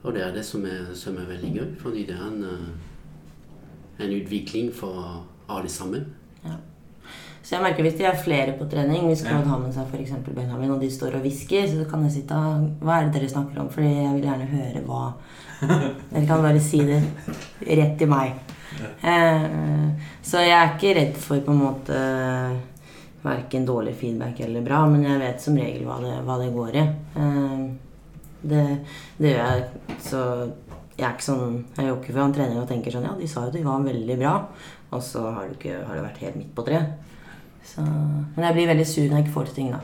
Og 0.04 0.14
det 0.14 0.24
er 0.26 0.34
det 0.34 0.44
som 0.46 0.66
er, 0.66 0.94
som 0.98 1.16
er 1.18 1.30
veldig 1.30 1.54
gøy, 1.56 1.70
fordi 1.80 2.06
det 2.10 2.16
er 2.18 2.28
en, 2.28 2.44
eh, 2.44 4.06
en 4.06 4.18
utvikling 4.22 4.74
for 4.74 5.24
alle 5.50 5.70
sammen. 5.70 6.06
Så 7.42 7.56
jeg 7.56 7.64
merker 7.66 7.82
hvis 7.84 7.96
de 7.98 8.04
er 8.06 8.16
flere 8.24 8.54
på 8.60 8.68
trening, 8.70 9.08
hvis. 9.10 9.24
Claude 9.26 9.48
har 9.50 9.58
med 9.60 9.74
seg 9.74 9.96
eksempel 9.98 10.36
Benjamin, 10.38 10.70
og 10.72 10.80
de 10.82 10.92
står 10.94 11.16
og 11.18 11.24
hvisker, 11.26 11.66
så 11.68 11.88
kan 11.90 12.04
jeg 12.06 12.12
sitte 12.20 12.38
og 12.38 12.68
Hva 12.86 13.00
er 13.02 13.08
det 13.10 13.16
dere 13.16 13.30
snakker 13.32 13.60
om? 13.64 13.70
Fordi 13.74 13.88
jeg 13.90 14.12
vil 14.14 14.28
gjerne 14.28 14.46
høre 14.52 14.84
hva 14.86 15.00
Dere 16.12 16.26
kan 16.28 16.42
bare 16.44 16.62
si 16.64 16.82
det 16.86 17.02
rett 17.68 17.98
til 18.00 18.10
meg. 18.12 18.34
Eh, 18.82 19.46
så 20.26 20.42
jeg 20.42 20.56
er 20.56 20.74
ikke 20.74 20.96
redd 20.98 21.18
for 21.22 21.44
på 21.46 21.54
en 21.54 21.62
måte 21.62 22.02
verken 23.22 23.68
dårlig 23.68 23.94
feedback 24.00 24.40
eller 24.42 24.66
bra, 24.66 24.82
men 24.90 25.06
jeg 25.06 25.22
vet 25.22 25.44
som 25.44 25.58
regel 25.60 25.86
hva 25.86 26.00
det, 26.02 26.16
hva 26.26 26.38
det 26.42 26.50
går 26.56 26.78
i. 26.82 26.86
Eh, 27.22 27.64
det, 28.42 28.66
det 29.22 29.36
gjør 29.36 29.44
jeg. 29.46 29.98
Så 30.02 30.22
jeg 30.98 31.06
er 31.08 31.14
ikke 31.14 31.26
sånn 31.26 31.54
Jeg 31.78 31.94
ikke 31.94 32.14
fra 32.14 32.24
en 32.26 32.34
trening 32.36 32.58
og 32.62 32.68
tenker 32.70 32.94
sånn 32.94 33.06
Ja, 33.06 33.14
de 33.18 33.28
sa 33.30 33.46
jo 33.46 33.54
de 33.54 33.62
var 33.66 33.86
veldig 33.86 34.18
bra. 34.22 34.34
Og 34.92 35.02
så 35.06 35.24
har 35.30 35.48
det, 35.48 35.60
ikke, 35.60 35.86
har 35.88 35.98
det 35.98 36.08
vært 36.08 36.24
helt 36.26 36.40
midt 36.42 36.56
på 36.58 36.66
tre. 36.68 36.82
Så, 37.64 37.86
men 37.86 38.44
jeg 38.48 38.58
blir 38.58 38.72
veldig 38.74 38.88
sur 38.90 39.06
når 39.06 39.20
jeg 39.20 39.28
ikke 39.28 39.36
får 39.38 39.52
til 39.52 39.58
ting, 39.62 39.70
da. 39.72 39.82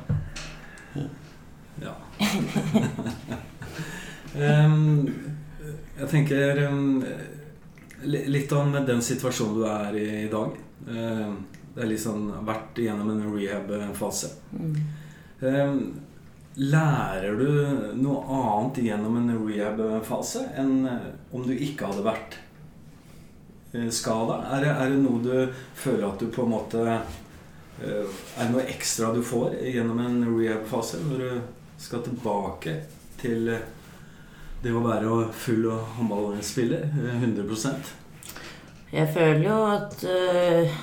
Ja. 1.78 1.94
Em, 4.38 5.37
jeg 5.98 6.10
tenker 6.12 6.60
litt 8.08 8.52
om 8.54 8.72
den 8.86 9.02
situasjonen 9.02 9.56
du 9.58 9.64
er 9.70 9.96
i 9.98 10.08
i 10.26 10.30
dag. 10.32 10.52
Det 10.88 11.84
er 11.84 11.90
liksom 11.92 12.28
vært 12.48 12.78
igjennom 12.82 13.10
en 13.14 13.24
rehab-fase. 13.34 14.30
Mm. 14.54 14.76
lærer 16.58 17.36
du 17.38 17.50
noe 18.02 18.24
annet 18.34 18.80
gjennom 18.82 19.18
en 19.20 19.28
rehab-fase 19.46 20.42
enn 20.58 20.88
eh, 20.90 21.04
om 21.38 21.44
du 21.46 21.52
ikke 21.54 21.86
hadde 21.92 22.06
vært 22.08 22.38
skada? 23.94 24.40
Er, 24.56 24.64
det- 24.64 24.74
er 24.82 24.90
det 24.90 25.02
noe 25.04 25.22
du 25.22 25.54
føler 25.78 26.08
at 26.08 26.20
du 26.24 26.32
på 26.34 26.48
en 26.48 26.54
måte 26.56 26.82
eh, 26.88 28.08
Er 28.40 28.48
det 28.48 28.52
noe 28.56 28.66
ekstra 28.74 29.12
du 29.14 29.22
får 29.22 29.54
gjennom 29.70 30.00
en 30.02 30.18
rehab-fase 30.34 30.98
når 31.06 31.22
du 31.22 31.42
skal 31.78 32.02
tilbake 32.08 32.74
til, 33.22 33.52
det 34.64 34.74
å 34.74 34.84
være 34.84 35.16
full 35.38 35.68
håndballspiller? 35.98 36.88
100% 37.22 37.92
Jeg 38.94 39.10
føler 39.14 39.44
jo 39.46 39.58
at 39.68 40.06
uh, 40.08 40.78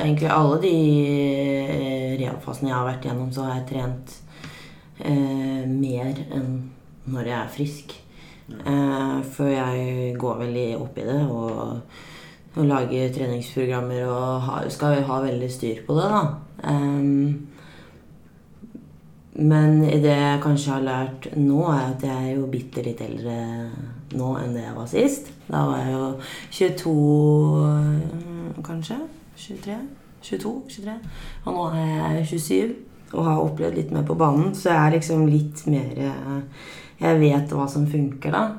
egentlig 0.00 0.30
alle 0.32 0.60
de 0.62 0.76
uh, 0.76 2.16
realfasene 2.22 2.70
jeg 2.70 2.78
har 2.78 2.88
vært 2.88 3.08
gjennom, 3.08 3.30
så 3.34 3.46
har 3.46 3.60
jeg 3.60 3.68
trent 3.72 4.16
uh, 5.02 5.64
mer 5.68 6.24
enn 6.30 6.50
når 7.06 7.30
jeg 7.30 7.38
er 7.38 7.54
frisk. 7.54 7.96
Uh, 8.46 9.22
for 9.34 9.50
jeg 9.50 10.14
går 10.20 10.38
veldig 10.44 10.68
opp 10.78 10.98
i 11.02 11.06
det 11.06 11.18
og, 11.26 11.80
og 12.54 12.68
lager 12.70 13.10
treningsprogrammer 13.14 14.06
og 14.06 14.46
har, 14.46 14.68
skal 14.70 15.02
ha 15.08 15.18
veldig 15.24 15.50
styr 15.50 15.82
på 15.86 15.98
det, 15.98 16.06
da. 16.14 16.22
Um, 16.70 17.55
men 19.38 19.84
det 19.84 20.14
jeg 20.14 20.40
kanskje 20.40 20.72
har 20.72 20.84
lært 20.84 21.26
nå, 21.36 21.58
er 21.68 21.90
at 21.90 22.04
jeg 22.06 22.30
er 22.30 22.36
jo 22.38 22.46
bitte 22.48 22.82
litt 22.84 23.00
eldre 23.04 23.34
nå 24.16 24.30
enn 24.40 24.54
det 24.56 24.64
jeg 24.64 24.76
var 24.78 24.86
sist. 24.88 25.28
Da 25.50 25.60
var 25.68 25.78
jeg 25.82 25.92
jo 25.92 26.06
22, 26.56 28.62
kanskje. 28.64 28.96
23? 29.36 29.76
22? 30.24 30.52
23. 30.72 30.96
Og 31.44 31.52
nå 31.52 31.64
er 31.76 32.16
jeg 32.16 32.40
27 32.40 32.72
og 33.12 33.28
har 33.28 33.44
opplevd 33.44 33.76
litt 33.76 33.92
mer 33.94 34.04
på 34.08 34.16
banen. 34.18 34.54
Så 34.56 34.70
jeg 34.70 34.80
er 34.80 34.90
liksom 34.96 35.28
litt 35.28 35.66
mer 35.70 35.86
Jeg 36.96 37.20
vet 37.20 37.52
hva 37.52 37.68
som 37.68 37.86
funker, 37.86 38.32
da. 38.32 38.56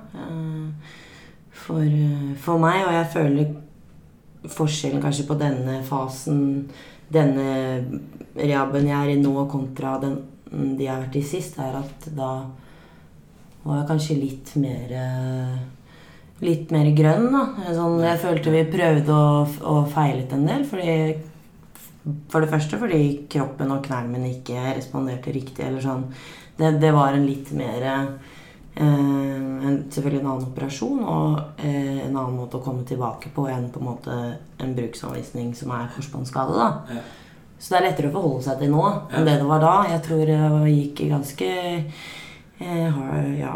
For, 1.57 1.81
for 2.37 2.57
meg. 2.61 2.85
Og 2.85 2.93
jeg 2.93 3.13
føler 3.15 3.45
forskjellen 4.47 5.01
kanskje 5.01 5.25
på 5.27 5.33
denne 5.41 5.81
fasen, 5.83 6.69
denne 7.09 7.81
rehaben 8.37 8.85
jeg 8.85 8.97
er 8.97 9.09
i 9.15 9.21
nå, 9.23 9.47
kontra 9.49 9.97
den 10.05 10.36
de 10.51 10.87
har 10.87 11.01
vært 11.03 11.17
i 11.19 11.25
sist, 11.25 11.57
er 11.59 11.75
at 11.79 12.07
da 12.15 12.31
var 13.63 13.81
jeg 13.81 13.89
kanskje 13.89 14.21
litt 14.21 14.53
mer 14.61 14.93
Litt 16.37 16.69
mer 16.69 16.85
grønn, 16.93 17.31
da. 17.33 17.71
Sånn, 17.73 17.95
jeg 18.03 18.19
følte 18.21 18.51
vi 18.53 18.59
prøvde 18.69 19.09
og, 19.09 19.55
og 19.65 19.87
feilet 19.89 20.35
en 20.35 20.43
del. 20.45 20.67
Fordi, 20.69 20.91
for 22.29 22.45
det 22.45 22.51
første 22.51 22.77
fordi 22.77 22.99
kroppen 23.33 23.73
og 23.73 23.81
knærne 23.87 24.13
mine 24.13 24.35
ikke 24.35 24.75
responderte 24.77 25.33
riktig. 25.33 25.65
eller 25.65 25.81
sånn. 25.81 26.05
Det, 26.59 26.75
det 26.81 26.93
var 26.93 27.17
en 27.17 27.25
litt 27.25 27.49
mer 27.57 27.87
eh, 27.89 28.05
en, 28.85 29.83
Selvfølgelig 29.89 30.21
en 30.21 30.29
annen 30.31 30.47
operasjon 30.51 31.01
og 31.01 31.39
eh, 31.57 32.05
en 32.05 32.15
annen 32.15 32.37
måte 32.37 32.57
å 32.59 32.65
komme 32.65 32.85
tilbake 32.85 33.33
på 33.33 33.47
enn 33.49 33.69
på 33.73 33.81
en 33.81 33.89
måte 33.89 34.17
en 34.61 34.77
bruksanvisning 34.77 35.53
som 35.57 35.73
er 35.73 35.89
korsbåndskade. 35.95 36.67
Ja. 36.93 37.05
Så 37.57 37.73
det 37.73 37.77
er 37.79 37.85
lettere 37.89 38.09
å 38.11 38.13
forholde 38.13 38.43
seg 38.45 38.59
til 38.61 38.69
nå 38.71 38.83
enn 39.17 39.25
det 39.25 39.37
det 39.41 39.47
var 39.49 39.61
da. 39.63 39.73
Jeg 39.89 40.03
tror 40.05 40.25
det 40.29 40.73
gikk 40.73 41.03
ganske 41.09 41.47
har, 42.59 43.27
ja, 43.37 43.55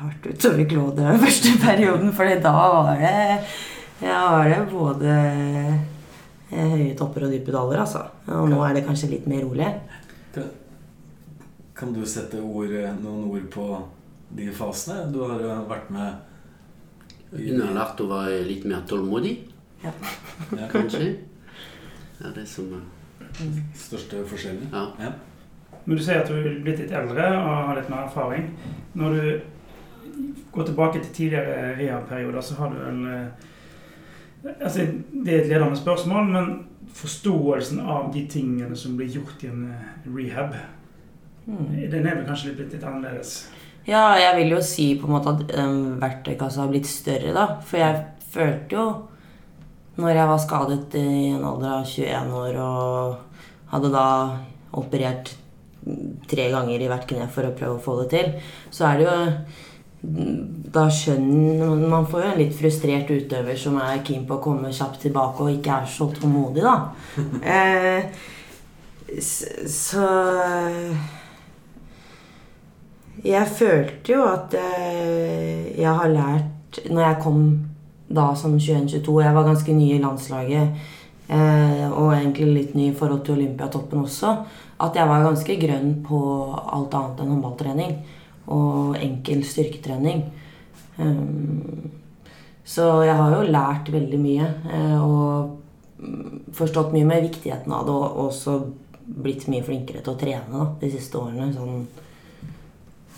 hardt 0.00 0.26
utover 0.30 0.66
Claude 0.70 1.02
den 1.06 1.20
første 1.22 1.52
perioden, 1.66 2.12
for 2.14 2.30
da 2.42 2.52
var 2.74 2.92
det 2.98 3.14
ja, 4.02 4.20
var 4.34 4.48
det 4.50 4.60
både 4.70 5.16
høye 6.52 6.94
topper 6.98 7.26
og 7.28 7.32
dype 7.32 7.52
daler, 7.54 7.82
altså. 7.84 8.02
Og 8.34 8.48
nå 8.50 8.58
er 8.66 8.74
det 8.76 8.84
kanskje 8.86 9.12
litt 9.12 9.28
mer 9.30 9.44
rolig. 9.46 9.68
Kan, 11.72 11.92
du 11.94 12.02
sette 12.06 12.38
ord, 12.42 12.74
noen 13.02 13.24
ord 13.30 13.46
på 13.50 13.66
de 14.36 14.50
fasene? 14.54 15.06
Du 15.12 15.22
har 15.24 15.40
jo 15.42 15.54
vært 15.70 15.88
med 15.94 16.28
Hun 17.32 17.62
har 17.62 17.72
lært 17.78 18.02
å 18.04 18.08
være 18.10 18.42
litt 18.44 18.66
mer 18.68 18.82
tålmodig, 18.86 19.36
Ja. 19.82 19.90
kanskje. 20.70 21.06
ja. 21.06 21.54
Det 22.18 22.26
er 22.28 22.34
det 22.36 22.44
som 22.46 22.68
største 23.74 24.24
forskjellen. 24.28 24.68
Ja. 24.72 24.86
Ja. 25.00 25.12
Men 25.84 25.98
du 25.98 26.02
sier 26.04 26.20
at 26.22 26.28
du 26.30 26.36
er 26.38 26.60
blitt 26.62 26.78
litt 26.78 26.92
eldre 26.94 27.24
og 27.40 27.48
har 27.68 27.78
litt 27.80 27.88
mer 27.90 28.04
erfaring. 28.06 28.50
Når 28.94 29.16
du 29.16 29.40
går 30.52 30.68
tilbake 30.68 31.00
til 31.00 31.14
tidligere 31.16 31.72
rehab-perioder, 31.78 32.40
så 32.40 32.54
har 32.60 32.70
du 32.70 32.76
vel 32.78 33.00
eh, 33.10 34.52
altså, 34.60 34.86
Det 35.24 35.34
er 35.34 35.40
et 35.40 35.48
ledende 35.48 35.76
spørsmål, 35.76 36.28
men 36.30 36.52
forståelsen 36.92 37.80
av 37.80 38.12
de 38.14 38.26
tingene 38.28 38.76
som 38.76 38.96
blir 38.96 39.08
gjort 39.08 39.42
i 39.42 39.50
en 39.52 39.66
eh, 39.72 40.08
rehab, 40.12 40.54
Mm. 41.42 41.90
den 41.90 42.06
er 42.06 42.14
vel 42.14 42.26
kanskje 42.28 42.52
blitt 42.54 42.70
litt 42.70 42.84
annerledes? 42.86 43.48
Ja, 43.86 44.12
jeg 44.14 44.36
vil 44.36 44.52
jo 44.54 44.60
si 44.62 44.84
på 44.94 45.08
en 45.08 45.12
måte 45.16 45.32
at 45.32 45.56
um, 45.58 45.96
verktøykassa 45.98 46.60
har 46.62 46.68
blitt 46.70 46.86
større, 46.86 47.32
da. 47.34 47.46
For 47.66 47.80
jeg 47.80 48.04
følte 48.30 48.76
jo 48.76 48.84
når 50.00 50.16
jeg 50.16 50.28
var 50.30 50.40
skadet 50.40 50.96
i 50.96 51.32
en 51.34 51.44
alder 51.44 51.76
av 51.78 51.86
21 51.88 52.32
år 52.38 52.58
og 52.62 53.72
hadde 53.72 53.92
da 53.92 54.06
operert 54.78 55.34
tre 56.30 56.46
ganger 56.52 56.80
i 56.80 56.88
hvert 56.88 57.08
kne 57.10 57.26
for 57.32 57.48
å 57.48 57.54
prøve 57.56 57.76
å 57.76 57.82
få 57.82 57.98
det 58.02 58.08
til, 58.12 58.32
så 58.70 58.88
er 58.88 59.00
det 59.00 59.08
jo 59.08 59.18
Da 60.74 60.88
skjønner 60.90 61.76
Man 61.86 62.08
får 62.10 62.24
jo 62.24 62.30
en 62.32 62.40
litt 62.40 62.54
frustrert 62.58 63.10
utøver 63.10 63.58
som 63.58 63.76
er 63.78 64.00
keen 64.02 64.24
på 64.26 64.34
å 64.34 64.42
komme 64.42 64.72
kjapt 64.74 65.04
tilbake 65.04 65.44
og 65.44 65.52
ikke 65.52 65.76
er 65.76 65.86
så 65.86 66.08
tålmodig, 66.10 66.64
da. 66.66 66.76
Eh, 67.54 68.08
så 69.20 70.06
Jeg 73.22 73.52
følte 73.58 74.16
jo 74.16 74.24
at 74.26 74.56
eh, 74.58 75.70
jeg 75.78 75.92
har 76.00 76.10
lært 76.10 76.80
Når 76.88 77.04
jeg 77.04 77.20
kom 77.22 77.44
da 78.14 78.32
som 78.38 78.58
21-22 78.58 79.22
Jeg 79.24 79.36
var 79.36 79.46
ganske 79.48 79.76
ny 79.76 79.88
i 79.94 80.02
landslaget. 80.02 80.82
Eh, 81.32 81.86
og 81.88 82.12
egentlig 82.12 82.50
litt 82.50 82.74
ny 82.76 82.90
i 82.90 82.96
forhold 82.96 83.24
til 83.24 83.38
Olympiatoppen 83.38 84.04
også. 84.04 84.34
At 84.82 84.98
jeg 84.98 85.08
var 85.08 85.24
ganske 85.24 85.56
grønn 85.62 85.94
på 86.04 86.20
alt 86.58 86.94
annet 86.98 87.22
enn 87.22 87.32
håndballtrening. 87.34 87.96
Og 88.52 88.96
enkel 89.00 89.44
styrketrening. 89.46 90.24
Um, 90.98 91.90
så 92.64 93.02
jeg 93.06 93.14
har 93.16 93.36
jo 93.36 93.48
lært 93.48 93.90
veldig 93.92 94.20
mye. 94.20 94.48
Eh, 94.76 95.02
og 95.02 96.54
forstått 96.56 96.92
mye 96.94 97.08
med 97.08 97.28
viktigheten 97.30 97.72
av 97.72 97.86
det. 97.86 97.96
Og 97.96 98.24
også 98.28 98.58
blitt 99.02 99.48
mye 99.50 99.64
flinkere 99.66 100.02
til 100.02 100.14
å 100.14 100.18
trene 100.20 100.52
da, 100.52 100.68
de 100.82 100.90
siste 100.92 101.20
årene. 101.20 101.52
Sånn 101.54 101.86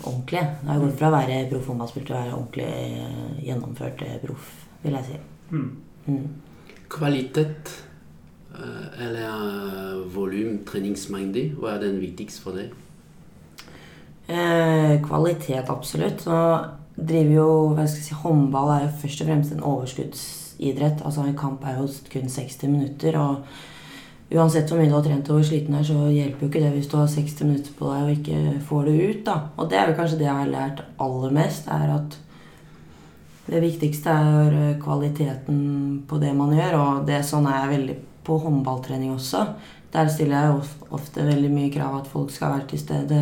ordentlig. 0.03 0.43
Det 0.61 0.69
har 0.69 0.81
gått 0.81 0.99
fra 0.99 1.09
å 1.09 1.15
være 1.15 1.41
proff 1.49 1.71
håndballspiller 1.71 2.07
til 2.07 2.15
å 2.15 2.21
være 2.21 2.37
ordentlig 2.37 2.69
eh, 2.69 3.43
gjennomført 3.49 4.05
eh, 4.05 4.17
proff, 4.23 4.51
vil 4.85 4.97
jeg 4.99 5.09
si. 5.09 5.19
Mm. 5.51 5.67
Mm. 6.05 6.23
Kvalitet 6.89 7.73
eh, 8.53 9.05
eller 9.05 9.27
eh, 9.27 10.15
volum, 10.15 10.61
treningsmengde, 10.67 11.49
hva 11.59 11.75
er 11.75 11.85
den 11.87 12.01
viktigste 12.03 12.45
for 12.45 12.57
deg? 12.57 12.73
Eh, 14.25 14.95
kvalitet, 15.05 15.69
absolutt. 15.69 16.25
Nå 16.29 16.39
driver 16.95 17.35
jo 17.35 17.47
hva 17.75 17.85
skal 17.85 18.01
jeg 18.01 18.09
si, 18.09 18.17
Håndball 18.23 18.73
er 18.73 18.83
jo 18.85 18.97
først 19.03 19.21
og 19.21 19.29
fremst 19.29 19.53
en 19.53 19.63
overskuddsidrett. 19.71 21.05
Altså 21.05 21.25
En 21.25 21.37
kamp 21.37 21.65
er 21.65 21.79
jo 21.81 21.87
kun 22.11 22.29
60 22.29 22.69
minutter. 22.71 23.17
Og 23.19 24.35
uansett 24.35 24.69
hvor 24.69 24.81
mye 24.81 24.89
du 24.89 24.95
har 24.95 25.05
trent 25.05 25.29
og 25.29 25.39
hvor 25.39 25.47
sliten 25.49 25.75
du 25.75 25.79
er, 25.79 25.87
så 25.87 26.09
hjelper 26.09 26.45
jo 26.45 26.51
ikke 26.51 26.63
det 26.63 26.73
hvis 26.77 26.89
du 26.89 26.97
har 26.97 27.11
60 27.11 27.45
minutter 27.45 27.77
på 27.77 27.91
deg 27.91 28.05
og 28.05 28.13
ikke 28.15 28.61
får 28.69 28.85
det 28.89 28.95
ut. 29.09 29.25
da. 29.25 29.39
Og 29.57 29.69
det 29.69 29.79
er 29.79 29.89
jo 29.89 29.97
kanskje 29.99 30.21
det 30.21 30.29
jeg 30.29 30.39
har 30.41 30.53
lært 30.53 30.85
aller 31.05 31.35
mest, 31.41 31.67
er 31.67 31.97
at 31.99 32.19
det 33.45 33.61
viktigste 33.61 34.09
er 34.09 34.57
eh, 34.59 34.77
kvaliteten 34.81 35.59
på 36.09 36.19
det 36.21 36.33
man 36.37 36.53
gjør. 36.55 36.77
Og 36.81 37.07
det 37.07 37.19
er 37.19 37.25
sånn 37.25 37.47
er 37.49 37.63
jeg 37.63 37.73
veldig 37.75 37.97
på 38.25 38.39
håndballtrening 38.41 39.13
også. 39.13 39.45
Der 39.93 40.09
stiller 40.11 40.47
jeg 40.47 40.87
ofte 40.97 41.25
veldig 41.27 41.51
mye 41.53 41.73
krav 41.73 41.99
at 42.01 42.09
folk 42.09 42.33
skal 42.33 42.55
være 42.55 42.69
til 42.71 42.81
stede. 42.81 43.19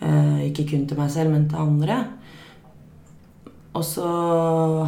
Eh, 0.00 0.46
ikke 0.48 0.68
kun 0.72 0.86
til 0.88 1.00
meg 1.00 1.12
selv, 1.12 1.34
men 1.34 1.48
til 1.50 1.60
andre. 1.60 2.00
Og 3.76 3.84
så 3.84 4.08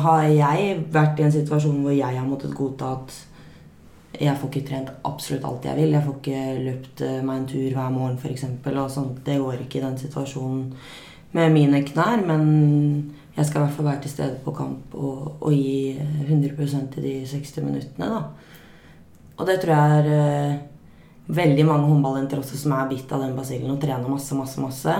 har 0.00 0.24
jeg 0.32 0.84
vært 0.92 1.20
i 1.20 1.26
en 1.26 1.34
situasjon 1.34 1.82
hvor 1.84 1.92
jeg 1.92 2.16
har 2.16 2.28
måttet 2.28 2.56
godta 2.56 2.94
at 2.96 3.16
jeg 4.18 4.34
får 4.40 4.48
ikke 4.48 4.68
trent 4.70 4.88
absolutt 5.06 5.44
alt 5.44 5.66
jeg 5.68 5.76
vil. 5.76 5.92
Jeg 5.92 6.06
får 6.06 6.16
ikke 6.16 6.64
løpt 6.64 7.04
eh, 7.04 7.20
meg 7.20 7.42
en 7.42 7.46
tur 7.52 7.76
hver 7.76 7.92
morgen, 7.92 8.16
f.eks. 8.16 8.46
Det 9.26 9.36
går 9.38 9.60
ikke 9.62 9.82
i 9.82 9.84
den 9.84 10.00
situasjonen 10.00 10.64
med 11.36 11.52
mine 11.52 11.82
knær. 11.84 12.24
Men 12.26 13.12
jeg 13.38 13.46
skal 13.46 13.60
i 13.60 13.64
hvert 13.64 13.76
fall 13.76 13.86
være 13.86 14.02
til 14.02 14.10
stede 14.10 14.38
på 14.42 14.52
kamp 14.56 14.94
og, 14.98 15.36
og 15.38 15.52
gi 15.54 15.94
100% 16.26 16.98
i 16.98 17.04
de 17.04 17.14
60 17.30 17.60
minuttene. 17.62 18.08
da. 18.10 18.22
Og 19.38 19.46
det 19.46 19.60
tror 19.62 19.74
jeg 19.74 19.98
er 19.98 20.08
eh, 20.14 20.56
veldig 21.28 21.66
mange 21.68 21.86
håndballjenter 21.86 22.40
også 22.40 22.58
som 22.58 22.74
er 22.74 22.88
bitt 22.90 23.12
av 23.14 23.22
den 23.22 23.36
basillen 23.38 23.70
og 23.70 23.78
trener 23.82 24.10
masse, 24.10 24.34
masse, 24.34 24.58
masse. 24.60 24.96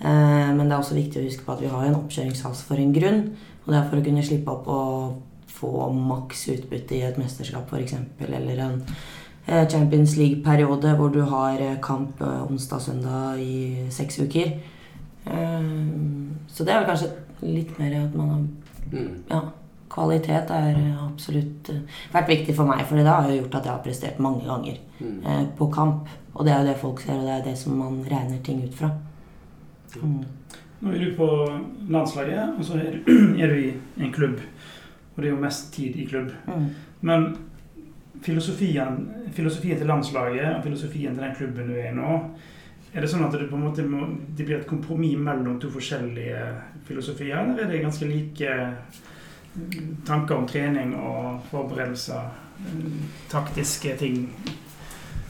Eh, 0.00 0.50
men 0.52 0.66
det 0.66 0.74
er 0.74 0.82
også 0.82 0.98
viktig 0.98 1.22
å 1.22 1.24
huske 1.24 1.46
på 1.46 1.54
at 1.54 1.62
vi 1.64 1.70
har 1.72 1.86
en 1.86 1.96
oppkjøringshals 2.02 2.60
for 2.68 2.82
en 2.82 2.92
grunn. 2.92 3.22
Og 3.64 3.72
det 3.72 3.78
er 3.78 3.88
for 3.88 4.00
å 4.02 4.04
kunne 4.04 4.26
slippe 4.26 4.52
opp 4.52 4.68
og 4.68 5.48
få 5.60 5.88
maks 5.94 6.46
utbytte 6.52 6.98
i 6.98 7.06
et 7.08 7.18
mesterskap 7.20 7.72
f.eks. 7.72 7.96
Eller 8.28 8.60
en 8.66 8.76
eh, 9.46 9.64
Champions 9.64 10.18
League-periode 10.20 10.92
hvor 11.00 11.16
du 11.16 11.22
har 11.32 11.56
eh, 11.64 11.80
kamp 11.80 12.20
eh, 12.20 12.44
onsdag-søndag 12.44 13.40
i 13.40 13.88
seks 13.88 14.20
uker. 14.20 14.52
Eh, 15.24 15.74
så 16.52 16.68
det 16.68 16.76
er 16.76 16.82
vel 16.82 16.92
kanskje 16.92 17.12
litt 17.42 17.78
mer 17.78 18.04
at 18.04 18.14
man 18.14 18.28
har 18.28 18.42
Mm. 18.92 19.22
ja, 19.30 19.40
kvalitet 19.90 20.48
har 20.50 20.74
absolutt 21.04 21.68
eh, 21.70 21.76
vært 22.12 22.28
viktig 22.28 22.54
for 22.56 22.64
meg, 22.66 22.80
for 22.86 22.96
det 22.96 23.06
har 23.06 23.28
jo 23.30 23.36
gjort 23.42 23.54
at 23.54 23.64
jeg 23.64 23.72
har 23.72 23.82
prestert 23.84 24.18
mange 24.18 24.44
ganger 24.46 24.78
Mm. 25.00 25.20
eh, 25.26 25.44
på 25.58 25.66
kamp. 25.72 26.08
Og 26.34 26.44
det 26.44 26.52
er 26.52 26.58
jo 26.62 26.66
det 26.72 26.76
folk 26.80 27.00
ser, 27.00 27.12
og 27.14 27.22
det 27.22 27.30
er 27.38 27.44
det 27.44 27.58
som 27.58 27.76
man 27.78 28.04
regner 28.10 28.38
ting 28.42 28.62
ut 28.64 28.74
fra. 28.74 28.90
Mm. 30.02 30.24
Nå 30.82 30.92
er 30.94 30.98
du 30.98 31.14
på 31.16 31.28
landslaget, 31.88 32.58
og 32.58 32.64
så 32.64 32.74
er 32.80 32.90
du, 33.04 33.12
er 33.42 33.46
du 33.46 33.54
i 33.54 33.74
en 34.04 34.12
klubb. 34.12 34.40
Og 35.16 35.22
det 35.22 35.26
er 35.30 35.34
jo 35.34 35.40
mest 35.42 35.72
tid 35.74 35.96
i 35.96 36.04
klubb. 36.06 36.30
Mm. 36.48 36.68
Men 37.02 37.36
filosofien, 38.22 39.08
filosofien 39.32 39.78
til 39.78 39.86
landslaget 39.86 40.56
og 40.56 40.62
filosofien 40.64 41.14
til 41.14 41.22
den 41.24 41.34
klubben 41.36 41.68
du 41.68 41.74
er 41.78 41.90
i 41.90 41.94
nå, 41.94 42.18
er 42.90 43.04
det 43.04 43.10
sånn 43.10 43.22
at 43.26 43.36
det 43.36 43.48
på 43.50 43.58
en 43.58 43.66
måte 43.68 43.84
må, 43.86 44.06
det 44.36 44.46
blir 44.46 44.58
et 44.58 44.68
kompromiss 44.68 45.18
mellom 45.18 45.60
to 45.62 45.70
forskjellige 45.70 46.40
filosofier, 46.88 47.38
eller 47.38 47.64
er 47.64 47.70
det 47.70 47.84
ganske 47.84 48.08
like 48.08 48.56
mm, 49.54 50.00
tanker 50.08 50.40
om 50.40 50.48
trening 50.50 50.96
og 50.98 51.44
forberedelser, 51.52 52.32
mm, 52.64 53.04
taktiske 53.30 53.94
ting? 54.00 54.24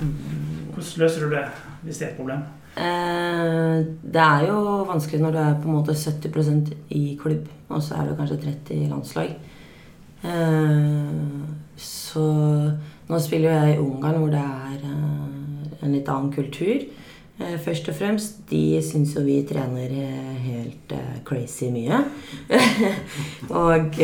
Hvordan 0.01 1.05
løser 1.05 1.27
du 1.27 1.35
det, 1.35 1.45
hvis 1.83 2.01
det 2.01 2.07
er 2.07 2.11
et 2.15 2.17
problem? 2.17 2.49
Eh, 2.81 3.87
det 4.15 4.23
er 4.23 4.47
jo 4.47 4.85
vanskelig 4.89 5.21
når 5.21 5.35
du 5.35 5.39
er 5.43 5.57
på 5.61 5.69
en 5.69 5.77
måte 5.77 5.97
70% 5.99 6.73
i 6.97 7.19
klubb, 7.21 7.49
og 7.69 7.83
så 7.83 7.99
er 7.99 8.09
du 8.09 8.17
kanskje 8.17 8.41
30 8.47 8.77
i 8.77 8.89
landslag. 8.89 9.35
Eh, 10.23 11.11
så 11.77 12.25
nå 13.11 13.19
spiller 13.21 13.51
jo 13.51 13.59
jeg 13.59 13.75
i 13.75 13.83
Ungarn, 13.83 14.21
hvor 14.23 14.33
det 14.33 14.41
er 14.41 14.87
eh, 14.87 15.85
en 15.85 15.93
litt 15.93 16.09
annen 16.09 16.33
kultur. 16.33 16.87
Eh, 17.41 17.57
først 17.59 17.89
og 17.89 17.97
fremst, 17.97 18.41
de 18.51 18.81
syns 18.85 19.15
jo 19.17 19.23
vi 19.25 19.39
trener 19.49 19.93
eh, 19.97 20.33
helt 20.45 20.93
eh, 20.93 21.21
crazy 21.25 21.71
mye. 21.73 22.03
og 23.63 23.97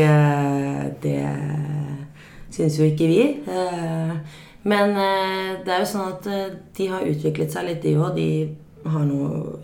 det 1.02 1.18
syns 2.56 2.78
jo 2.80 2.88
ikke 2.88 3.10
vi. 3.10 3.22
Men 4.66 4.96
det 4.96 5.70
er 5.70 5.82
jo 5.82 5.90
sånn 5.90 6.14
at 6.14 6.24
de 6.74 6.86
har 6.90 7.04
utviklet 7.06 7.52
seg 7.52 7.68
litt, 7.68 7.84
de 7.84 7.92
òg. 8.00 8.16
De 8.16 8.30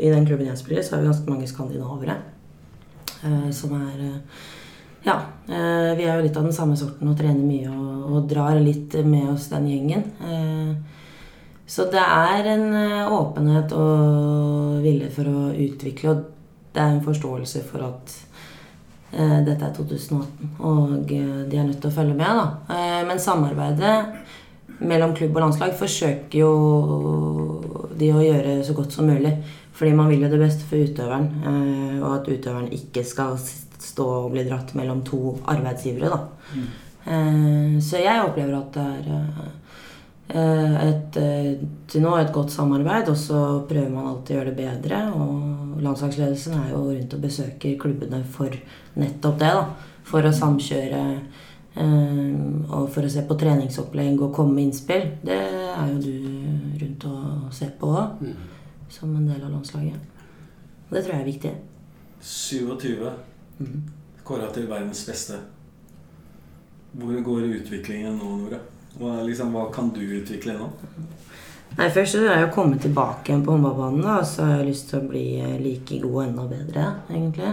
I 0.02 0.10
den 0.12 0.26
klubben 0.26 0.46
jeg 0.50 0.60
spiller, 0.60 0.84
så 0.84 0.96
har 0.96 1.02
vi 1.02 1.08
ganske 1.10 1.30
mange 1.30 1.48
skandinavere. 1.48 2.18
som 3.50 3.72
er 3.80 4.20
Ja. 5.04 5.16
vi 5.46 6.04
er 6.04 6.16
jo 6.16 6.22
litt 6.22 6.36
av 6.36 6.44
den 6.44 6.52
samme 6.52 6.76
sorten 6.76 7.08
og 7.08 7.16
trener 7.18 7.42
mye 7.42 7.70
og, 7.70 8.12
og 8.12 8.28
drar 8.28 8.60
litt 8.60 8.94
med 9.04 9.30
oss 9.32 9.48
den 9.48 9.66
gjengen. 9.66 10.04
Så 11.66 11.86
det 11.92 12.02
er 12.02 12.48
en 12.52 12.66
eh, 12.74 13.12
åpenhet 13.12 13.72
og 13.76 14.82
vilje 14.84 15.08
for 15.14 15.30
å 15.30 15.46
utvikle, 15.54 16.10
og 16.10 16.74
det 16.74 16.82
er 16.82 16.90
en 16.96 17.04
forståelse 17.04 17.62
for 17.68 17.86
at 17.86 18.14
eh, 19.12 19.38
dette 19.46 19.68
er 19.68 19.74
2018, 19.76 20.52
og 20.58 21.12
eh, 21.14 21.40
de 21.48 21.58
er 21.60 21.68
nødt 21.68 21.80
til 21.80 21.92
å 21.92 21.96
følge 21.96 22.18
med. 22.18 22.42
da. 22.42 22.76
Eh, 22.76 23.00
men 23.08 23.22
samarbeidet 23.22 23.96
mellom 24.82 25.14
klubb 25.14 25.36
og 25.36 25.44
landslag 25.46 25.74
forsøker 25.78 26.38
jo 26.42 26.52
de 27.98 28.10
å 28.10 28.22
gjøre 28.24 28.58
så 28.66 28.74
godt 28.76 28.96
som 28.96 29.06
mulig. 29.08 29.36
Fordi 29.72 29.94
man 29.96 30.10
vil 30.10 30.26
jo 30.26 30.28
det 30.30 30.42
beste 30.42 30.66
for 30.68 30.82
utøveren, 30.84 31.30
eh, 31.48 31.96
og 32.02 32.18
at 32.18 32.28
utøveren 32.28 32.72
ikke 32.76 33.04
skal 33.06 33.38
stå 33.38 34.06
og 34.26 34.30
bli 34.34 34.44
dratt 34.46 34.74
mellom 34.78 35.00
to 35.06 35.38
arbeidsgivere. 35.48 36.10
da. 36.12 36.20
Eh, 37.06 37.80
så 37.80 38.02
jeg 38.02 38.22
opplever 38.26 38.58
at 38.58 38.76
det 38.76 38.84
er 39.08 39.50
et, 40.34 41.16
eh, 41.16 41.58
til 41.88 42.02
nå 42.02 42.16
et 42.18 42.32
godt 42.32 42.50
samarbeid, 42.50 43.08
og 43.08 43.16
så 43.16 43.66
prøver 43.68 43.90
man 43.90 44.06
alltid 44.06 44.36
å 44.36 44.38
gjøre 44.40 44.54
det 44.54 44.56
bedre. 44.56 45.00
Og 45.14 45.80
landslagsledelsen 45.82 46.54
er 46.58 46.70
jo 46.72 46.82
rundt 46.90 47.14
og 47.14 47.20
besøker 47.20 47.78
klubbene 47.78 48.24
for 48.24 48.48
nettopp 48.96 49.38
det. 49.38 49.52
da. 49.52 49.66
For 50.04 50.22
å 50.22 50.32
samkjøre 50.32 51.02
eh, 51.76 52.72
og 52.72 52.88
for 52.92 53.02
å 53.02 53.10
se 53.10 53.22
på 53.28 53.36
treningsopplegg 53.38 54.20
og 54.20 54.34
komme 54.34 54.54
med 54.54 54.64
innspill. 54.70 55.06
Det 55.24 55.38
er 55.38 55.92
jo 55.92 56.00
du 56.00 56.82
rundt 56.82 57.04
og 57.08 57.52
ser 57.52 57.70
på 57.80 57.86
òg, 57.92 58.20
Mm. 58.20 58.34
som 58.88 59.16
en 59.16 59.26
del 59.26 59.42
av 59.44 59.50
landslaget. 59.50 59.94
Og 60.90 60.92
det 60.92 61.04
tror 61.04 61.14
jeg 61.14 61.20
er 61.20 61.32
viktig. 61.32 61.54
27 62.20 63.10
Mm. 63.60 63.82
kåra 64.24 64.52
til 64.52 64.66
verdens 64.66 65.04
beste. 65.06 65.34
Hvor 66.98 67.22
går 67.24 67.48
utviklingen 67.62 68.18
nå, 68.18 68.36
Nora? 68.36 68.58
Hva, 68.98 69.22
liksom, 69.26 69.52
hva 69.54 69.66
kan 69.72 69.88
du 69.94 70.00
utvikle 70.20 70.54
nå? 70.58 70.68
Nei, 71.78 71.88
Først 71.88 72.12
så 72.18 72.26
er 72.26 72.42
jeg 72.42 72.50
å 72.50 72.52
komme 72.54 72.76
tilbake 72.80 73.30
igjen 73.32 73.44
på 73.46 73.54
håndballbanen. 73.54 74.04
og 74.04 74.26
Så 74.28 74.44
har 74.44 74.58
jeg 74.58 74.68
lyst 74.68 74.90
til 74.90 75.00
å 75.00 75.08
bli 75.08 75.24
eh, 75.40 75.58
like 75.62 75.98
god 76.02 76.14
og 76.18 76.24
enda 76.26 76.44
bedre, 76.50 76.86
egentlig. 77.10 77.52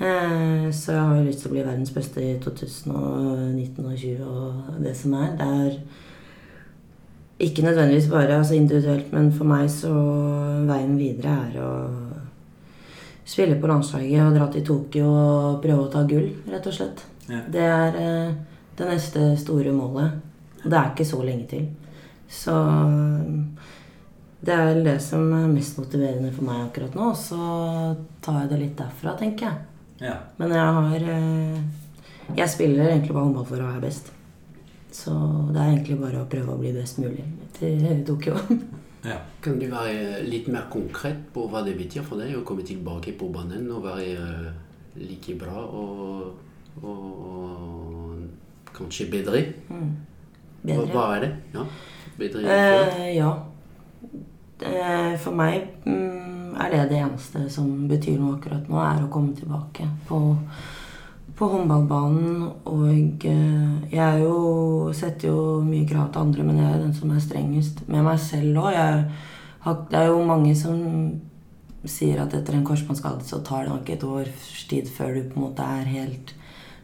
Eh, 0.00 0.70
Så 0.74 0.92
jeg 0.96 1.00
har 1.00 1.16
jo 1.16 1.26
lyst 1.28 1.42
til 1.44 1.50
å 1.50 1.54
bli 1.54 1.62
verdens 1.66 1.92
beste 1.94 2.24
i 2.24 2.38
2019 2.42 3.84
og 3.84 3.94
2020 3.94 4.24
og 4.26 4.80
det 4.82 4.96
som 4.96 5.14
er. 5.14 5.36
Det 5.38 5.46
er 5.46 5.76
ikke 7.46 7.62
nødvendigvis 7.64 8.08
bare 8.10 8.36
altså 8.36 8.54
individuelt, 8.58 9.12
men 9.12 9.30
for 9.32 9.48
meg 9.48 9.70
så 9.72 9.92
veien 10.68 10.98
videre 10.98 11.36
er 11.46 11.60
å 11.62 11.70
spille 13.30 13.56
på 13.62 13.70
landslaget 13.70 14.26
og 14.26 14.34
dra 14.34 14.48
til 14.52 14.64
Tokyo 14.66 15.06
og 15.06 15.60
prøve 15.62 15.86
å 15.86 15.92
ta 15.92 16.02
gull, 16.08 16.32
rett 16.50 16.66
og 16.66 16.74
slett. 16.74 17.04
Ja. 17.30 17.44
Det 17.46 17.62
er 17.62 18.00
eh, 18.00 18.34
det 18.76 18.88
neste 18.90 19.30
store 19.38 19.72
målet. 19.76 20.18
Det 20.64 20.76
er 20.76 20.90
ikke 20.92 21.08
så 21.08 21.22
lenge 21.24 21.46
til. 21.50 21.68
Så 22.30 22.54
det 24.40 24.54
er 24.54 24.70
vel 24.70 24.86
det 24.86 24.96
som 25.04 25.26
er 25.36 25.50
mest 25.52 25.76
motiverende 25.80 26.30
for 26.32 26.46
meg 26.48 26.62
akkurat 26.68 26.96
nå. 26.96 27.10
Så 27.18 27.40
tar 28.24 28.42
jeg 28.42 28.52
det 28.52 28.60
litt 28.62 28.78
derfra, 28.78 29.16
tenker 29.20 29.50
jeg. 29.50 29.66
Ja. 30.00 30.16
Men 30.38 30.54
jeg 30.56 30.76
har 30.78 31.02
eh, 31.12 31.58
Jeg 32.36 32.48
spiller 32.48 32.88
egentlig 32.88 33.12
bare 33.12 33.26
håndball 33.26 33.48
for 33.48 33.60
å 33.60 33.68
være 33.68 33.82
best. 33.84 34.12
Så 34.94 35.12
det 35.50 35.60
er 35.60 35.72
egentlig 35.74 35.98
bare 36.00 36.22
å 36.22 36.28
prøve 36.30 36.54
å 36.54 36.60
bli 36.60 36.72
best 36.74 37.00
mulig 37.02 37.26
til 37.58 38.04
Tokyo. 38.06 38.38
ja. 39.10 39.18
Kan 39.44 39.58
du 39.60 39.66
være 39.70 40.22
litt 40.24 40.48
mer 40.48 40.70
konkret 40.72 41.26
på 41.34 41.44
hva 41.50 41.64
det 41.66 41.76
betyr 41.78 42.06
for 42.06 42.22
deg 42.22 42.38
å 42.38 42.44
komme 42.46 42.64
tilbake 42.66 43.16
på 43.18 43.28
banen 43.34 43.68
og 43.74 43.84
være 43.84 44.08
eh, 44.14 44.46
like 45.02 45.36
bra 45.40 45.66
og, 45.66 46.30
og, 46.80 47.04
og 47.34 48.72
kanskje 48.78 49.10
bedre? 49.12 49.44
Mm. 49.68 49.92
Bedre. 50.62 50.90
hva 50.92 51.06
er 51.16 51.24
det? 51.24 51.30
Ja, 51.54 51.64
bedre 52.18 52.42
enn? 52.42 52.50
Eh, 52.50 53.14
ja. 53.16 53.30
Eh, 54.60 55.14
for 55.20 55.36
meg 55.36 55.70
mm, 55.86 56.56
er 56.60 56.74
det 56.74 56.82
det 56.90 57.00
eneste 57.00 57.46
som 57.52 57.70
betyr 57.88 58.18
noe 58.20 58.36
akkurat 58.36 58.68
nå, 58.68 58.76
er 58.84 59.06
å 59.06 59.12
komme 59.12 59.32
tilbake 59.38 59.86
på, 60.08 60.20
på 61.38 61.48
håndballbanen. 61.54 62.44
Og 62.68 63.24
eh, 63.30 63.88
jeg 63.94 64.22
jo, 64.26 64.36
setter 64.96 65.32
jo 65.32 65.40
mye 65.64 65.88
krav 65.88 66.12
til 66.12 66.26
andre, 66.26 66.46
men 66.46 66.60
jeg 66.60 66.68
er 66.74 66.84
den 66.84 66.94
som 66.96 67.14
er 67.14 67.24
strengest 67.24 67.82
med 67.88 68.04
meg 68.04 68.20
selv 68.20 68.60
òg. 68.66 68.78
Det 69.88 69.98
er 69.98 70.10
jo 70.12 70.22
mange 70.28 70.52
som 70.56 70.76
sier 71.88 72.20
at 72.20 72.34
etter 72.36 72.56
en 72.56 72.64
korsbåndskade 72.68 73.24
så 73.24 73.40
tar 73.44 73.64
det 73.64 73.72
nok 73.72 73.88
et 73.88 74.04
års 74.04 74.64
tid 74.68 74.88
før 74.92 75.14
du 75.16 75.22
på 75.30 75.38
en 75.38 75.44
måte 75.46 75.64
er 75.64 75.88
helt 75.88 76.34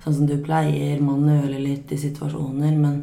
sånn 0.05 0.23
som 0.23 0.29
du 0.29 0.37
pleier. 0.41 1.03
Man 1.05 1.27
nøler 1.27 1.61
litt 1.61 1.93
i 1.93 2.01
situasjoner. 2.01 2.73
men 2.73 3.03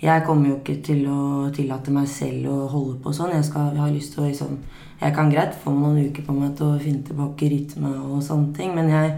jeg 0.00 0.24
kommer 0.24 0.48
jo 0.48 0.58
ikke 0.58 0.78
til 0.84 1.04
å 1.12 1.50
tillate 1.52 1.92
meg 1.92 2.08
selv 2.08 2.48
å 2.48 2.58
holde 2.72 2.98
på 3.04 3.12
sånn. 3.12 3.34
Jeg, 3.36 3.44
skal, 3.50 3.74
jeg 3.74 3.84
har 3.84 3.92
lyst 3.92 4.14
til 4.14 4.24
å 4.24 4.28
liksom 4.30 4.60
Jeg 5.00 5.14
kan 5.16 5.30
greit 5.32 5.54
få 5.56 5.72
noen 5.72 6.10
uker 6.10 6.24
på 6.26 6.34
meg 6.36 6.58
til 6.58 6.74
å 6.74 6.80
finne 6.80 7.00
tilbake 7.08 7.46
rytme 7.48 7.94
og 8.04 8.18
sånne 8.20 8.52
ting, 8.52 8.74
men 8.76 8.90
jeg 8.92 9.14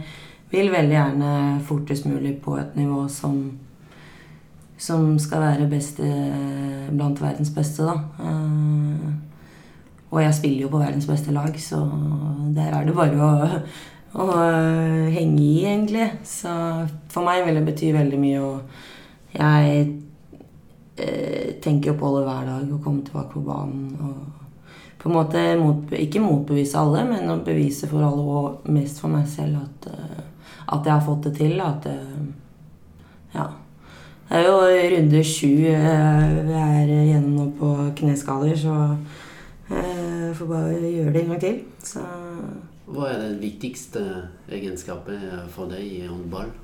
vil 0.53 0.69
veldig 0.71 0.95
gjerne 0.95 1.31
fortest 1.67 2.07
mulig 2.07 2.37
på 2.45 2.55
et 2.61 2.77
nivå 2.79 3.09
som 3.11 3.41
som 4.83 5.19
skal 5.23 5.45
være 5.45 5.71
beste 5.71 6.07
blant 6.91 7.21
verdens 7.23 7.53
beste, 7.55 7.87
da. 7.87 7.95
Eh, 8.19 9.11
og 10.13 10.21
jeg 10.21 10.35
spiller 10.37 10.65
jo 10.65 10.71
på 10.73 10.81
verdens 10.83 11.07
beste 11.09 11.33
lag, 11.33 11.55
så 11.61 11.79
der 12.57 12.75
er 12.75 12.89
det 12.89 12.95
bare 12.97 13.29
å, 13.29 13.61
å 14.21 14.27
henge 15.15 15.41
i, 15.41 15.63
egentlig. 15.65 16.09
Så 16.29 16.51
for 17.13 17.25
meg 17.25 17.47
vil 17.47 17.61
det 17.61 17.65
bety 17.69 17.93
veldig 17.95 18.19
mye, 18.21 18.43
og 18.43 19.39
jeg 19.39 19.87
eh, 21.03 21.93
på 21.99 22.13
det 22.17 22.25
hver 22.27 22.47
dag 22.47 22.71
å 22.73 22.81
komme 22.83 23.05
tilbake 23.07 23.35
på 23.35 23.45
banen 23.47 23.97
og 24.01 24.43
på 25.03 25.09
en 25.09 25.17
måte 25.17 25.41
mot, 25.59 25.91
ikke 25.99 26.23
motbevise 26.23 26.79
alle, 26.79 27.03
men 27.09 27.31
å 27.33 27.41
bevise 27.43 27.89
for 27.91 28.05
alle 28.07 28.23
og 28.23 28.69
mest 28.71 29.01
for 29.03 29.11
meg 29.11 29.27
selv 29.27 29.59
at, 29.65 29.89
eh, 29.91 30.23
at 30.77 30.87
jeg 30.87 30.95
har 30.95 31.03
fått 31.03 31.27
det 31.27 31.35
til. 31.41 31.59
At 31.61 31.87
eh, 31.91 32.23
Ja. 33.35 33.49
Det 34.29 34.39
er 34.39 34.47
jo 34.47 34.61
runde 34.95 35.25
sju 35.25 35.67
eh, 35.69 36.31
vi 36.47 36.55
er 36.57 36.89
igjennom 36.89 37.35
nå 37.37 37.47
på 37.59 37.73
kneskader, 37.99 38.55
så 38.57 38.77
eh, 39.69 40.31
får 40.39 40.49
bare 40.49 40.79
gjøre 40.81 41.13
det 41.13 41.23
en 41.25 41.35
gang 41.35 41.43
til. 41.43 41.61
Så 41.83 42.07
Hva 42.87 43.11
er 43.11 43.21
den 43.27 43.41
viktigste 43.43 44.05
egenskapen 44.49 45.49
for 45.53 45.73
deg 45.73 45.83
i 45.83 46.07
håndball? 46.07 46.55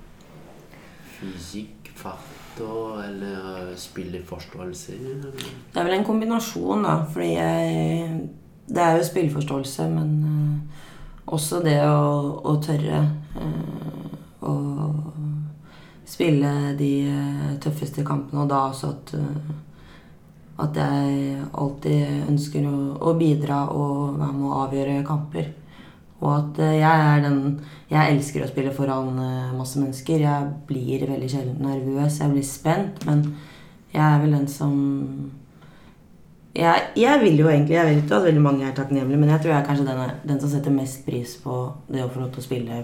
Fysikk, 1.18 1.90
fart 1.98 2.38
og, 2.64 2.99
eller 3.05 3.71
spilleforståelse? 3.79 4.97
Det 4.99 5.81
er 5.81 5.87
vel 5.87 5.99
en 5.99 6.07
kombinasjon, 6.07 6.85
da. 6.87 6.99
Fordi 7.12 7.33
jeg 7.35 8.29
Det 8.68 8.83
er 8.85 8.99
jo 8.99 9.05
spilleforståelse, 9.05 9.88
men 9.88 10.11
uh, 10.25 11.33
også 11.33 11.62
det 11.64 11.79
å, 11.88 12.40
å 12.44 12.59
tørre 12.61 12.99
uh, 13.40 14.11
å 14.44 14.57
spille 16.05 16.75
de 16.77 16.90
uh, 17.09 17.55
tøffeste 17.64 18.05
kampene, 18.05 18.42
og 18.42 18.51
da 18.53 18.66
også 18.68 18.90
at 18.92 19.14
eh, 19.16 19.57
at 20.59 20.75
jeg 20.75 21.37
alltid 21.55 22.31
ønsker 22.33 22.64
å, 22.66 22.79
å 22.99 23.14
bidra 23.18 23.61
og 23.71 24.18
være 24.18 24.35
med 24.35 24.49
å 24.49 24.57
avgjøre 24.64 25.05
kamper. 25.07 25.53
Og 26.20 26.31
at 26.35 26.61
eh, 26.64 26.78
jeg 26.81 27.11
er 27.14 27.20
den 27.22 27.61
Jeg 27.88 28.14
elsker 28.14 28.44
å 28.44 28.48
spille 28.50 28.72
foran 28.74 29.18
eh, 29.22 29.52
masse 29.57 29.81
mennesker. 29.81 30.24
Jeg 30.24 30.48
blir 30.68 31.07
veldig 31.09 31.31
sjelden 31.31 31.62
nervøs. 31.64 32.20
Jeg 32.20 32.33
blir 32.35 32.46
spent, 32.46 33.04
men 33.07 33.24
jeg 33.94 34.04
er 34.04 34.18
vel 34.22 34.35
den 34.37 34.48
som 34.48 34.74
jeg, 36.59 36.83
jeg 36.96 37.20
vil 37.22 37.38
jo 37.38 37.48
egentlig 37.48 37.76
Jeg 37.76 37.87
vet 37.87 38.11
jo 38.11 38.16
at 38.16 38.24
veldig 38.24 38.42
mange 38.42 38.66
er 38.66 38.74
takknemlige, 38.74 39.20
men 39.20 39.31
jeg 39.31 39.40
tror 39.40 39.52
jeg 39.52 39.61
er 39.61 39.66
kanskje 39.66 39.87
den, 39.87 40.14
den 40.28 40.40
som 40.40 40.50
setter 40.50 40.74
mest 40.74 41.04
pris 41.07 41.37
på 41.42 41.59
det 41.88 42.02
å 42.02 42.09
få 42.11 42.24
lov 42.24 42.33
til 42.35 42.42
å 42.42 42.46
spille 42.48 42.78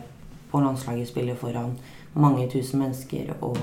på 0.53 0.61
landslaget, 0.62 1.09
spille 1.11 1.35
foran 1.35 1.73
mange 2.14 2.47
tusen 2.53 2.85
mennesker 2.85 3.33
og 3.42 3.59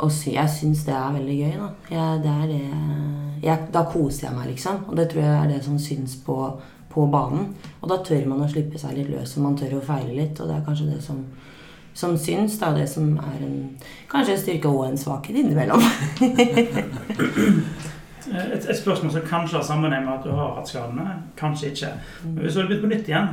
og 0.00 0.12
jeg 0.26 0.48
syns 0.48 0.84
det 0.86 0.94
er 0.96 1.12
veldig 1.12 1.34
gøy, 1.36 1.56
da. 1.60 1.66
Jeg, 1.90 2.20
det 2.24 2.36
det 2.48 2.60
jeg, 3.42 3.66
Da 3.72 3.82
koser 3.92 4.26
jeg 4.26 4.36
meg, 4.36 4.46
liksom. 4.54 4.84
Og 4.88 4.96
det 4.96 5.10
tror 5.10 5.22
jeg 5.22 5.34
er 5.42 5.48
det 5.50 5.64
som 5.64 5.78
syns 5.78 6.16
på, 6.24 6.36
på 6.90 7.06
banen. 7.06 7.54
Og 7.80 7.88
da 7.90 8.00
tør 8.04 8.26
man 8.30 8.44
å 8.44 8.50
slippe 8.50 8.80
seg 8.80 8.96
litt 8.98 9.10
løs, 9.12 9.36
og 9.36 9.46
man 9.46 9.56
tør 9.58 9.78
å 9.78 9.84
feile 9.84 10.14
litt. 10.16 10.40
Og 10.40 10.50
det 10.50 10.56
er 10.56 10.66
kanskje 10.66 10.90
det 10.90 11.00
som, 11.04 11.22
som 11.94 12.16
syns, 12.18 12.58
da. 12.60 12.72
Det 12.76 12.88
som 12.90 13.12
er 13.18 13.44
en, 13.46 13.56
kanskje 14.10 14.36
en 14.36 14.42
styrke 14.44 14.72
og 14.72 14.88
en 14.88 15.00
svakhet 15.00 15.42
innimellom. 15.42 15.84
Et, 18.30 18.66
et 18.68 18.76
spørsmål 18.76 19.10
som 19.10 19.22
kanskje 19.26 19.56
har 19.56 19.64
sammenheng 19.64 20.04
med 20.04 20.12
at 20.12 20.26
du 20.28 20.30
har 20.36 20.52
hatt 20.54 20.68
skadene, 20.68 21.14
kanskje 21.40 21.70
ikke. 21.72 21.88
Men 22.22 22.44
hvis 22.44 22.54
du 22.54 22.60
hadde 22.60 22.68
begynt 22.68 22.84
på 22.84 22.90
nytt 22.92 23.08
igjen 23.08 23.30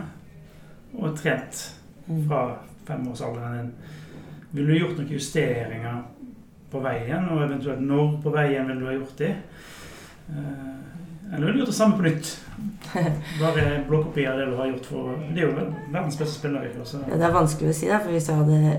og 0.98 1.18
trent 1.20 1.60
fra 2.08 2.40
femårsalderen 2.88 3.58
din, 3.60 3.98
ville 4.56 4.72
du 4.72 4.80
gjort 4.80 4.98
noen 4.98 5.12
justeringer 5.12 6.00
på 6.72 6.82
veien? 6.82 7.28
Og 7.30 7.44
eventuelt 7.46 7.84
når 7.84 8.16
på 8.24 8.34
veien 8.34 8.72
ville 8.72 8.80
du 8.82 8.88
ha 8.90 8.96
gjort 8.96 9.22
de? 9.22 9.34
Eller 11.34 11.52
du 11.52 11.60
gjort 11.60 11.68
det 11.74 11.76
samme 11.76 11.98
på 11.98 12.06
nytt? 12.08 12.30
Bare 13.42 13.84
blåkopi 13.88 14.26
av 14.28 14.38
det 14.40 14.46
du 14.50 14.56
har 14.58 14.70
gjort 14.72 14.86
for 14.90 15.16
Det 15.34 15.42
er 15.44 15.48
jo 15.50 15.56
verdens 15.92 16.18
beste 16.18 16.40
spiller. 16.40 16.68
ikke, 16.70 16.86
Det 17.12 17.26
er 17.28 17.36
vanskelig 17.36 17.70
å 17.74 17.78
si, 17.78 17.90
da, 17.92 18.00
for 18.00 18.16
hvis 18.16 18.30
jeg 18.32 18.40
hadde 18.42 18.78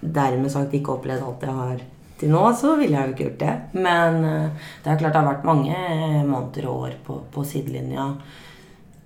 dermed 0.00 0.50
sagt 0.52 0.74
ikke 0.74 0.94
opplevd 0.96 1.26
alt 1.26 1.44
jeg 1.44 1.56
har 1.58 1.82
til 2.20 2.32
nå, 2.32 2.40
så 2.56 2.74
ville 2.80 2.96
jeg 2.96 3.08
jo 3.10 3.14
ikke 3.14 3.26
gjort 3.28 3.42
det. 3.42 3.54
Men 3.84 4.24
eh, 4.28 4.68
det 4.84 4.92
er 4.92 5.00
klart 5.00 5.14
det 5.16 5.20
har 5.22 5.28
vært 5.34 5.48
mange 5.48 5.76
eh, 5.76 6.22
måneder 6.28 6.68
og 6.68 6.86
år 6.88 6.96
på, 7.06 7.18
på 7.32 7.44
sidelinja. 7.48 8.06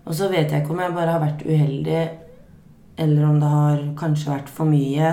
Og 0.05 0.15
så 0.15 0.29
vet 0.31 0.51
jeg 0.53 0.63
ikke 0.63 0.75
om 0.75 0.83
jeg 0.85 0.95
bare 0.95 1.15
har 1.17 1.23
vært 1.23 1.45
uheldig, 1.47 2.01
eller 3.03 3.27
om 3.27 3.39
det 3.43 3.51
har 3.51 3.85
kanskje 3.99 4.33
vært 4.35 4.51
for 4.55 4.71
mye. 4.71 5.13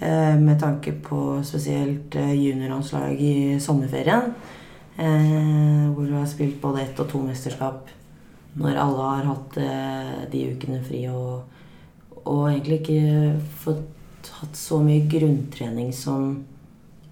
eh, 0.00 0.36
Med 0.42 0.58
tanke 0.62 0.92
på 1.06 1.40
spesielt 1.46 2.14
juniorlandslag 2.18 3.20
i 3.22 3.34
sommerferien. 3.62 4.32
Eh, 4.98 5.88
Hvor 5.92 6.06
du 6.06 6.14
har 6.16 6.26
spilt 6.26 6.60
både 6.60 6.82
ett 6.82 7.00
og 7.00 7.08
to 7.10 7.22
mesterskap. 7.24 7.88
Når 8.56 8.80
alle 8.80 9.10
har 9.12 9.28
hatt 9.30 9.58
eh, 9.60 10.24
de 10.32 10.46
ukene 10.54 10.80
fri 10.84 11.06
og, 11.12 11.44
og 12.24 12.48
egentlig 12.50 12.80
ikke 12.80 13.36
fått 13.64 13.92
hatt 14.40 14.56
så 14.58 14.80
mye 14.82 15.06
grunntrening 15.10 15.92
som 15.94 16.44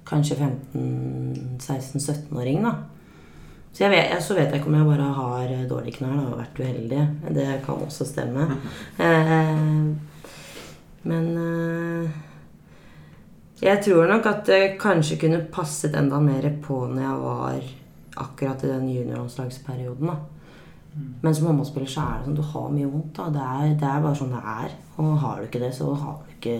kanskje 0.04 0.36
15-16-17-åring, 0.74 2.62
da. 2.64 2.74
Så, 3.74 3.88
vet, 3.90 4.22
så 4.22 4.34
vet 4.36 4.52
jeg 4.52 4.60
ikke 4.60 4.70
om 4.70 4.76
jeg 4.78 4.86
bare 4.86 5.06
har 5.16 5.48
dårlige 5.70 5.96
knær 5.98 6.14
da, 6.14 6.24
og 6.28 6.38
vært 6.38 6.60
uheldig. 6.60 7.02
Det 7.34 7.46
kan 7.64 7.82
også 7.82 8.04
stemme. 8.06 8.44
Eh, 9.02 9.62
men 11.10 11.24
eh, 11.40 12.04
jeg 13.62 13.82
tror 13.84 14.08
nok 14.10 14.26
at 14.26 14.46
det 14.46 14.76
kanskje 14.82 15.18
kunne 15.20 15.44
passet 15.52 15.94
enda 15.96 16.18
mer 16.20 16.46
på 16.62 16.84
når 16.90 17.02
jeg 17.02 17.20
var 17.22 17.68
akkurat 18.24 18.64
i 18.64 18.70
den 18.70 18.88
juniorlandslagsperioden. 18.88 20.06
da. 20.06 20.16
Men 21.22 21.34
som 21.34 21.46
håndballspiller 21.46 21.90
så 21.90 22.02
er 22.02 22.18
det 22.18 22.26
sånn 22.28 22.38
du 22.38 22.42
har 22.54 22.72
mye 22.72 22.90
vondt. 22.90 23.14
da. 23.16 23.28
Det 23.34 23.44
er, 23.44 23.76
det 23.80 23.88
er 23.90 24.02
bare 24.02 24.18
sånn 24.18 24.34
det 24.34 24.42
er. 24.54 24.74
Og 24.96 25.14
har 25.22 25.38
du 25.38 25.46
ikke 25.48 25.62
det, 25.62 25.70
så 25.74 25.94
har 25.94 26.18
du 26.18 26.34
ikke 26.34 26.58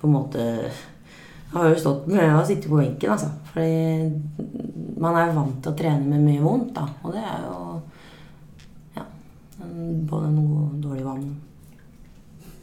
på 0.00 0.10
en 0.10 0.14
måte 0.18 0.42
Jeg 0.44 1.60
har 1.60 1.68
jo 1.70 1.78
stått 1.78 2.06
med 2.10 2.32
å 2.34 2.44
sitte 2.46 2.70
på 2.70 2.78
benken, 2.80 3.12
altså. 3.14 3.28
Fordi 3.52 4.98
man 4.98 5.14
er 5.20 5.34
vant 5.36 5.60
til 5.62 5.70
å 5.70 5.78
trene 5.78 6.08
med 6.08 6.24
mye 6.26 6.42
vondt, 6.42 6.72
da. 6.74 6.88
Og 7.04 7.14
det 7.14 7.22
er 7.22 7.44
jo 7.46 7.58
ja, 8.96 9.04
både 10.10 10.32
noe 10.34 10.64
dårlig 10.82 11.04
vann. 11.06 11.28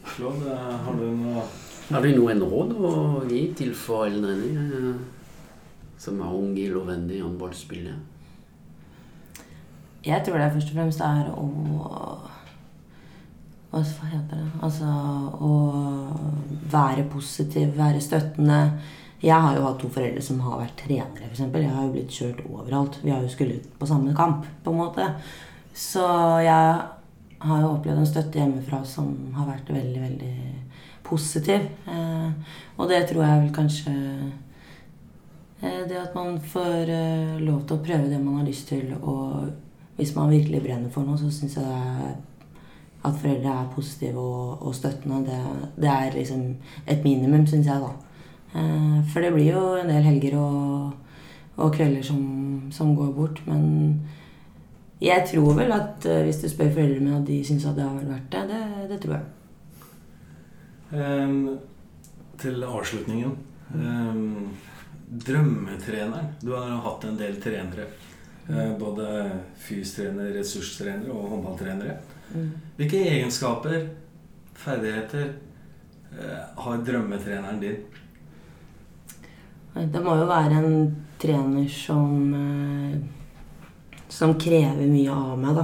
Claude, 0.04 0.52
eh, 0.52 0.76
har 0.84 0.98
du 0.98 1.06
noe 1.22 1.46
Har 1.92 2.00
du 2.00 2.14
noen 2.16 2.40
råd 2.40 2.70
å 2.72 2.90
gi 3.28 3.42
til 3.58 3.74
foreldrene 3.76 4.62
eh, 4.78 5.00
som 6.00 6.22
er 6.24 6.36
unge, 6.38 6.64
lovende 6.72 7.18
håndballspillere? 7.20 7.98
Jeg 10.02 10.24
tror 10.24 10.40
det 10.40 10.46
først 10.54 10.72
og 10.72 10.78
fremst 10.78 11.04
er 11.04 11.28
å 11.36 11.44
Hva 13.72 14.08
heter 14.08 14.40
det? 14.40 14.48
Altså 14.64 14.88
å 15.48 15.52
være 16.72 17.04
positiv, 17.12 17.76
være 17.76 18.00
støttende. 18.04 18.58
Jeg 19.22 19.36
har 19.44 19.56
jo 19.56 19.68
hatt 19.68 19.78
to 19.80 19.92
foreldre 19.92 20.24
som 20.24 20.40
har 20.44 20.58
vært 20.64 20.80
trenere, 20.82 21.28
f.eks. 21.28 21.44
Jeg 21.44 21.76
har 21.76 21.86
jo 21.86 21.92
blitt 21.92 22.16
kjørt 22.16 22.42
overalt. 22.48 22.98
Vi 23.04 23.12
har 23.12 23.22
jo 23.22 23.30
skullet 23.32 23.68
på 23.78 23.88
samme 23.88 24.16
kamp, 24.16 24.48
på 24.64 24.72
en 24.72 24.80
måte. 24.80 25.06
Så 25.76 26.04
jeg 26.42 26.82
har 27.46 27.62
jo 27.62 27.70
opplevd 27.76 28.00
en 28.00 28.10
støtte 28.10 28.40
hjemmefra 28.40 28.82
som 28.88 29.12
har 29.36 29.48
vært 29.52 29.72
veldig, 29.72 30.02
veldig 30.08 30.34
positiv. 31.12 31.68
Eh, 31.88 32.30
og 32.76 32.88
det 32.88 33.04
tror 33.08 33.24
jeg 33.24 33.42
vel 33.42 33.54
kanskje 33.54 33.92
eh, 35.62 35.82
Det 35.88 35.98
at 36.00 36.14
man 36.14 36.40
får 36.40 36.90
eh, 36.90 37.40
lov 37.40 37.66
til 37.66 37.76
å 37.76 37.84
prøve 37.84 38.10
det 38.10 38.20
man 38.20 38.40
har 38.40 38.48
lyst 38.48 38.68
til, 38.72 38.94
og 39.02 39.52
hvis 39.96 40.14
man 40.16 40.32
virkelig 40.32 40.62
brenner 40.64 40.90
for 40.90 41.06
noe, 41.06 41.18
så 41.20 41.30
syns 41.30 41.58
jeg 41.60 42.14
at 43.02 43.18
foreldre 43.18 43.50
er 43.50 43.68
positive 43.74 44.18
og, 44.18 44.62
og 44.66 44.74
støttende. 44.74 45.20
Det, 45.26 45.38
det 45.84 45.90
er 45.90 46.16
liksom 46.16 46.42
et 46.86 47.04
minimum, 47.04 47.46
syns 47.46 47.68
jeg, 47.68 47.82
da. 47.82 47.92
Eh, 48.58 48.98
for 49.12 49.22
det 49.22 49.34
blir 49.34 49.52
jo 49.52 49.66
en 49.76 49.92
del 49.92 50.06
helger 50.06 50.38
og, 50.40 50.90
og 51.56 51.76
kvelder 51.76 52.02
som, 52.06 52.24
som 52.72 52.96
går 52.96 53.12
bort. 53.18 53.44
Men 53.46 54.00
jeg 55.02 55.28
tror 55.34 55.54
vel 55.58 55.76
at 55.76 56.08
hvis 56.24 56.40
du 56.42 56.48
spør 56.48 56.72
foreldrene 56.72 57.04
mine 57.04 57.20
at 57.20 57.28
de 57.28 57.38
syns 57.44 57.68
at 57.68 57.78
det 57.78 57.86
har 57.86 58.00
vært 58.00 58.12
verdt 58.16 58.50
det, 58.50 58.90
det 58.90 59.00
tror 59.04 59.18
jeg. 59.18 59.30
Ehm, 60.92 61.58
til 62.38 62.64
avslutningen. 62.64 63.36
Um, 63.74 64.50
drømmetreneren. 65.08 66.32
Du 66.40 66.52
har 66.52 66.80
hatt 66.84 67.04
en 67.04 67.16
del 67.16 67.38
trenere. 67.40 67.86
Eh, 68.48 68.78
både 68.78 69.30
fystrenere, 69.56 70.32
ressurstrenere 70.38 71.12
og 71.14 71.30
håndballtrenere. 71.30 71.96
Hvilke 72.76 73.02
egenskaper, 73.06 73.86
ferdigheter, 74.58 75.28
eh, 76.12 76.40
har 76.64 76.82
drømmetreneren 76.86 77.60
din? 77.60 77.76
Det 79.74 80.02
må 80.02 80.16
jo 80.16 80.26
være 80.26 80.58
en 80.58 80.96
trener 81.18 81.68
som 81.68 82.34
eh, 82.34 82.98
Som 84.12 84.34
krever 84.36 84.86
mye 84.86 85.08
av 85.08 85.38
meg, 85.40 85.54
da. 85.56 85.62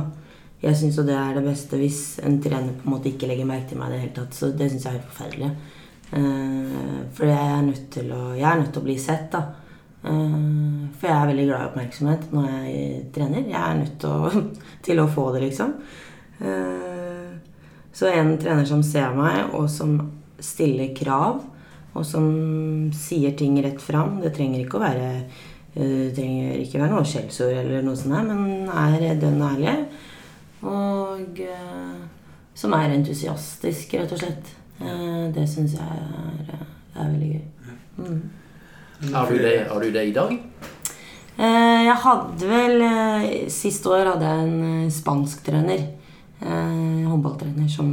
Jeg 0.58 0.74
syns 0.74 0.96
jo 0.98 1.04
det 1.06 1.14
er 1.14 1.36
det 1.36 1.44
beste 1.46 1.78
hvis 1.78 2.18
en 2.26 2.40
trener 2.42 2.74
på 2.74 2.88
en 2.88 2.94
måte 2.96 3.12
ikke 3.12 3.28
legger 3.30 3.46
merke 3.46 3.70
til 3.70 3.78
meg 3.78 3.92
i 3.92 3.94
det 3.94 4.00
hele 4.02 4.14
tatt. 4.16 4.34
Så 4.34 4.50
det 4.50 4.70
syns 4.72 4.86
jeg 4.86 4.90
er 4.90 4.98
helt 4.98 5.12
forferdelig. 5.12 5.50
Uh, 6.08 6.98
for 7.14 7.28
jeg 7.28 7.38
er 7.38 7.64
nødt 7.66 7.82
til 7.92 8.12
å 8.16 8.20
Jeg 8.32 8.46
er 8.48 8.60
nødt 8.62 8.70
til 8.72 8.80
å 8.80 8.86
bli 8.86 8.96
sett, 8.98 9.28
da. 9.34 9.42
Uh, 10.02 10.88
for 10.98 11.06
jeg 11.06 11.14
er 11.14 11.30
veldig 11.30 11.44
glad 11.50 11.60
i 11.60 11.68
oppmerksomhet 11.68 12.32
når 12.34 12.48
jeg 12.50 13.04
trener. 13.14 13.44
Jeg 13.52 13.60
er 13.60 13.76
nødt 13.82 14.00
til 14.02 14.10
å, 14.10 14.46
til 14.88 15.02
å 15.02 15.10
få 15.14 15.28
det, 15.36 15.44
liksom. 15.46 15.76
Uh, 16.42 17.38
så 17.94 18.10
en 18.10 18.34
trener 18.42 18.66
som 18.66 18.82
ser 18.86 19.14
meg, 19.14 19.54
og 19.54 19.70
som 19.70 19.94
stiller 20.42 20.90
krav, 20.96 21.44
og 21.94 22.04
som 22.06 22.26
sier 22.94 23.32
ting 23.34 23.56
rett 23.64 23.80
fram 23.82 24.20
Det 24.22 24.30
trenger 24.36 24.60
ikke 24.62 24.76
å 24.78 24.82
være 24.82 25.06
trenger 25.78 26.60
ikke 26.62 26.80
være 26.80 26.90
noe 26.92 27.06
skjellsord 27.06 27.56
eller 27.60 27.82
noe 27.86 27.98
sånt, 27.98 28.14
her, 28.16 28.26
men 28.26 28.70
er 28.70 29.18
dønn 29.20 29.42
ærlig. 29.46 29.74
Og 30.66 31.42
eh, 31.44 31.98
som 32.58 32.74
er 32.74 32.96
entusiastisk, 32.96 33.94
rett 33.94 34.14
og 34.14 34.22
slett. 34.22 34.54
Eh, 34.82 35.28
det 35.34 35.46
syns 35.50 35.76
jeg 35.78 36.00
er, 36.00 36.64
er 36.96 37.12
veldig 37.12 37.30
gøy. 37.34 37.44
Mm. 37.98 38.18
Har 39.14 39.30
du 39.30 39.38
det, 39.38 39.54
har 39.70 39.80
du 39.80 39.92
det 39.94 40.08
i 40.08 40.14
dag? 40.16 40.34
Eh, 41.38 41.82
jeg 41.86 41.94
hadde 42.02 42.48
vel 42.50 42.82
eh, 42.82 43.26
Siste 43.50 43.92
år 43.94 44.08
hadde 44.10 44.26
jeg 44.26 44.48
en 44.48 44.56
eh, 44.72 44.90
spansk 44.90 45.44
trener. 45.46 45.84
Eh, 46.38 47.06
håndballtrener 47.06 47.66
som, 47.70 47.92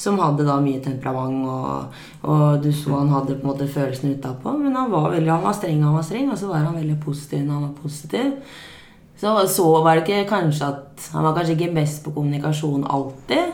som 0.00 0.18
hadde 0.20 0.44
da 0.48 0.56
mye 0.64 0.80
temperament. 0.84 1.44
Og, 1.44 2.02
og 2.32 2.64
du 2.64 2.70
så 2.72 2.96
han 2.96 3.12
hadde 3.12 3.36
på 3.36 3.44
en 3.44 3.52
måte 3.52 3.68
følelsene 3.68 4.16
utapå. 4.16 4.56
Men 4.56 4.76
han 4.76 4.92
var, 4.92 5.10
veldig, 5.12 5.32
han 5.34 5.44
var 5.44 5.56
streng, 5.56 5.84
han 5.84 5.96
var 5.96 6.08
streng, 6.08 6.32
og 6.32 6.40
så 6.40 6.48
var 6.48 6.64
han 6.64 6.80
veldig 6.80 7.00
positiv 7.04 7.44
når 7.44 7.58
han 7.58 7.66
var 7.68 7.80
positiv. 7.82 8.32
Så, 9.22 9.32
så 9.46 9.64
var 9.84 9.94
det 9.94 10.02
ikke 10.02 10.30
kanskje 10.32 10.66
at 10.66 11.04
Han 11.12 11.22
var 11.22 11.36
kanskje 11.36 11.54
ikke 11.54 11.74
best 11.76 12.00
på 12.02 12.10
kommunikasjon 12.16 12.82
alltid. 12.90 13.52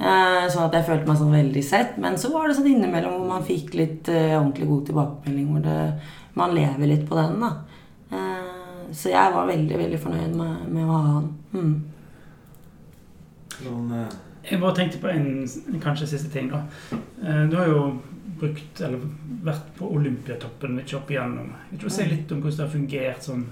Eh, 0.00 0.46
sånn 0.48 0.64
at 0.64 0.76
jeg 0.78 0.86
følte 0.86 1.10
meg 1.10 1.18
sånn 1.20 1.34
veldig 1.36 1.64
sett. 1.66 1.98
Men 2.00 2.16
så 2.16 2.30
var 2.32 2.48
det 2.48 2.56
sånn 2.56 2.70
innimellom 2.70 3.18
hvor 3.18 3.28
man 3.28 3.44
fikk 3.44 3.74
litt 3.76 4.08
eh, 4.08 4.32
ordentlig 4.38 4.70
god 4.70 4.86
tilbakemelding. 4.88 5.50
Hvor 5.52 5.66
det, 5.66 5.76
man 6.40 6.56
lever 6.56 6.88
litt 6.88 7.04
på 7.10 7.18
den, 7.20 7.36
da. 7.42 7.50
Eh, 8.16 8.88
så 8.96 9.12
jeg 9.12 9.36
var 9.36 9.50
veldig, 9.52 9.76
veldig 9.82 10.00
fornøyd 10.00 10.40
med, 10.40 10.64
med 10.72 10.88
å 10.88 10.96
ha 10.96 11.02
han. 11.18 11.28
Mm. 11.52 11.76
Noen, 13.66 13.92
eh, 14.00 14.18
Jeg 14.50 14.60
bare 14.64 14.78
tenkte 14.80 15.02
på 15.04 15.12
en 15.12 15.80
kanskje 15.84 16.08
siste 16.14 16.32
ting. 16.32 16.48
da. 16.48 16.64
Eh, 16.96 17.44
Du 17.52 17.60
har 17.60 17.68
jo 17.68 17.84
brukt, 18.40 18.80
eller 18.80 19.04
vært 19.44 19.68
på 19.76 19.84
Olympiatoppen 20.00 20.78
mye 20.80 20.96
opp 20.96 21.10
igjennom. 21.12 21.52
Jeg 21.72 21.80
tror 21.82 21.90
Si 21.90 22.08
litt 22.08 22.32
om 22.32 22.40
hvordan 22.40 22.56
det 22.56 22.64
har 22.64 22.78
fungert 22.78 23.26
sånn 23.28 23.44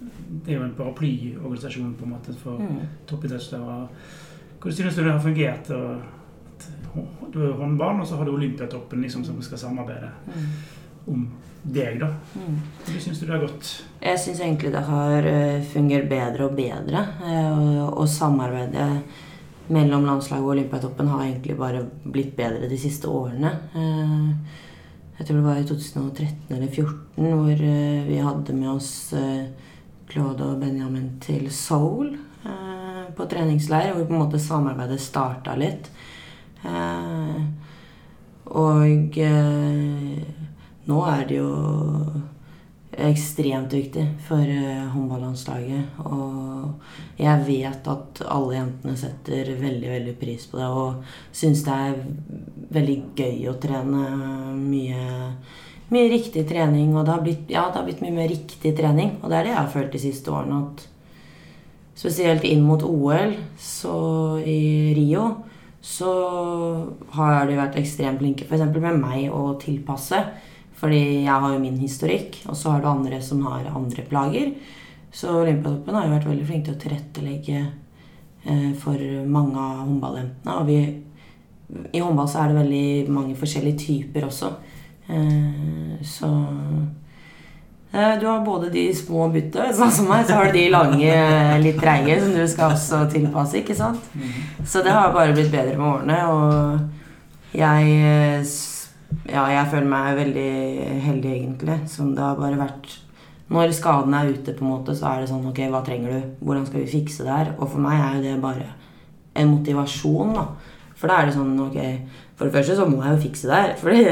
Det 0.00 0.54
er 0.54 0.58
jo 0.58 0.64
en 0.64 0.74
paraplyorganisasjon 0.78 1.94
på 1.98 2.04
en 2.06 2.10
måte 2.14 2.34
for 2.38 2.58
Mm. 2.58 2.78
toppidrettsutøvere. 3.06 3.88
Hvordan 4.60 4.76
synes 4.76 4.94
du 4.96 5.02
det 5.04 5.12
har 5.12 5.20
fungert? 5.20 5.70
og 5.70 6.00
Du 7.32 7.40
er 7.42 7.46
jo 7.46 7.52
håndball, 7.54 8.00
og 8.00 8.06
så 8.06 8.16
har 8.16 8.24
du 8.24 8.32
Olympiatoppen 8.34 9.00
liksom, 9.02 9.24
som 9.24 9.42
skal 9.42 9.58
samarbeide 9.58 10.10
Mm. 10.26 11.12
om 11.12 11.28
deg. 11.64 12.00
da. 12.00 12.06
Mm. 12.34 12.58
Hvordan 12.84 13.00
syns 13.00 13.20
du 13.20 13.26
det 13.26 13.32
har 13.40 13.46
gått? 13.46 13.82
Jeg 14.02 14.18
syns 14.18 14.40
egentlig 14.40 14.72
det 14.72 14.82
har 14.84 15.22
eh, 15.26 15.62
fungert 15.62 16.08
bedre 16.08 16.44
og 16.44 16.56
bedre. 16.56 17.06
eh, 17.24 17.58
Og, 17.58 17.98
og 17.98 18.08
samarbeidet 18.08 19.02
mellom 19.68 20.04
landslaget 20.04 20.42
og 20.44 20.48
Olympiatoppen 20.50 21.06
har 21.08 21.20
egentlig 21.24 21.56
bare 21.58 21.84
blitt 22.10 22.36
bedre 22.36 22.68
de 22.68 22.76
siste 22.78 23.04
årene. 23.08 23.52
Eh, 23.74 24.34
Jeg 25.18 25.26
tror 25.26 25.36
det 25.36 25.44
var 25.44 25.56
i 25.56 25.64
2013 25.64 26.34
eller 26.50 26.66
2014 26.66 27.34
hvor 27.34 28.06
vi 28.08 28.16
hadde 28.16 28.54
med 28.54 28.68
oss 28.68 29.12
Claude 30.10 30.50
og 30.52 30.60
Benjamin 30.62 31.12
til 31.22 31.46
Seoul 31.54 32.14
eh, 32.44 33.04
på 33.16 33.26
treningsleir, 33.30 33.94
hvor 33.94 34.06
på 34.08 34.16
en 34.16 34.24
måte 34.24 34.42
samarbeidet 34.42 35.00
starta 35.02 35.56
litt. 35.58 35.90
Eh, 36.66 37.40
Og 38.50 39.18
eh, 39.22 40.22
nå 40.90 40.96
er 41.06 41.20
det 41.28 41.36
jo 41.36 41.50
ekstremt 43.00 43.72
viktig 43.72 44.02
for 44.26 44.42
eh, 44.42 44.88
håndballandslaget. 44.90 46.00
Og 46.10 47.20
jeg 47.20 47.44
vet 47.46 47.86
at 47.92 48.22
alle 48.26 48.56
jentene 48.56 48.96
setter 48.98 49.52
veldig 49.60 49.92
veldig 49.92 50.16
pris 50.20 50.48
på 50.50 50.58
det 50.58 50.66
og 50.66 51.04
syns 51.30 51.62
det 51.68 51.76
er 51.86 52.02
veldig 52.74 52.98
gøy 53.20 53.46
å 53.52 53.56
trene 53.62 54.02
mye, 54.58 55.06
mye 55.94 56.08
riktig 56.12 56.46
trening. 56.48 56.94
Og 56.94 57.04
det 57.04 57.14
har, 57.14 57.24
blitt, 57.24 57.44
ja, 57.50 57.66
det 57.68 57.80
har 57.80 57.86
blitt 57.88 58.02
mye 58.04 58.16
mer 58.16 58.30
riktig 58.30 58.74
trening, 58.78 59.16
og 59.20 59.30
det 59.30 59.40
er 59.40 59.48
det 59.48 59.54
jeg 59.54 59.60
har 59.60 59.74
følt 59.74 59.92
de 59.94 60.02
siste 60.02 60.32
årene. 60.32 60.64
at 60.66 60.86
Spesielt 62.00 62.46
inn 62.48 62.62
mot 62.64 62.82
OL 62.86 63.34
så 63.60 63.94
i 64.40 64.94
Rio 64.96 65.24
så 65.84 66.12
har 67.16 67.48
de 67.48 67.56
vært 67.56 67.76
ekstremt 67.80 68.20
flinke 68.20 68.46
f.eks. 68.46 68.68
med 68.76 69.00
meg 69.00 69.32
å 69.32 69.54
tilpasse. 69.60 70.20
Fordi 70.80 71.00
jeg 71.26 71.28
har 71.42 71.52
jo 71.52 71.60
min 71.60 71.76
historikk, 71.80 72.38
og 72.48 72.56
så 72.56 72.72
har 72.72 72.80
du 72.80 72.88
andre 72.88 73.20
som 73.24 73.42
har 73.44 73.68
andre 73.68 74.04
plager. 74.08 74.54
Så 75.12 75.32
Olympiatoppen 75.42 75.96
har 75.96 76.06
jo 76.06 76.14
vært 76.14 76.28
veldig 76.30 76.46
flink 76.48 76.66
til 76.66 76.76
å 76.76 76.80
tilrettelegge 76.80 77.60
eh, 77.60 78.70
for 78.80 79.04
mange 79.28 79.60
av 79.60 79.82
håndballjentene. 79.82 80.56
Og 80.56 80.68
vi, 80.70 80.78
i 81.92 82.00
håndball 82.00 82.30
så 82.30 82.44
er 82.44 82.52
det 82.52 82.60
veldig 82.62 83.12
mange 83.12 83.36
forskjellige 83.40 83.82
typer 83.84 84.28
også. 84.30 84.54
Eh, 85.10 86.04
så 86.06 86.26
eh, 87.92 88.20
du 88.20 88.26
har 88.26 88.44
både 88.44 88.70
de 88.70 88.86
små 88.94 89.26
bytte, 89.34 89.66
sånn 89.74 89.92
som 89.92 90.08
meg, 90.10 90.24
så 90.26 90.38
har 90.38 90.50
du 90.50 90.58
de 90.58 90.68
lange, 90.72 91.14
litt 91.64 91.80
treige, 91.82 92.20
som 92.22 92.32
du 92.36 92.44
skal 92.48 92.76
også 92.76 93.02
tilpasse, 93.10 93.60
ikke 93.60 93.76
sant? 93.78 94.10
Så 94.64 94.84
det 94.86 94.94
har 94.94 95.14
bare 95.16 95.34
blitt 95.34 95.50
bedre 95.52 95.76
med 95.78 95.88
årene, 95.88 96.20
og 96.30 97.56
jeg 97.56 97.94
eh, 98.06 98.56
Ja, 99.26 99.48
jeg 99.50 99.66
føler 99.72 99.88
meg 99.90 100.18
veldig 100.20 100.50
heldig, 101.02 101.30
egentlig, 101.34 101.78
som 101.90 102.12
det 102.14 102.22
har 102.22 102.36
bare 102.38 102.60
vært 102.60 102.92
Når 103.50 103.72
skaden 103.74 104.14
er 104.14 104.28
ute, 104.30 104.54
på 104.54 104.62
en 104.62 104.70
måte, 104.70 104.94
så 104.94 105.08
er 105.10 105.20
det 105.20 105.32
sånn 105.32 105.48
Ok, 105.50 105.58
hva 105.72 105.80
trenger 105.82 106.14
du? 106.14 106.28
Hvordan 106.46 106.68
skal 106.68 106.84
vi 106.84 106.92
fikse 106.92 107.26
det 107.26 107.34
her? 107.34 107.50
Og 107.58 107.72
for 107.72 107.82
meg 107.82 107.98
er 107.98 108.20
jo 108.20 108.22
det 108.28 108.36
bare 108.44 108.68
en 109.34 109.50
motivasjon, 109.50 110.30
da. 110.36 110.46
For 110.94 111.10
da 111.10 111.18
er 111.18 111.26
det 111.26 111.34
sånn 111.34 111.58
Ok, 111.66 111.80
for 112.40 112.48
det 112.48 112.54
første 112.54 112.74
så 112.78 112.86
må 112.88 113.02
jeg 113.04 113.12
jo 113.12 113.20
fikse 113.20 113.48
det 113.50 113.56
her, 113.56 113.72
fordi 113.76 114.04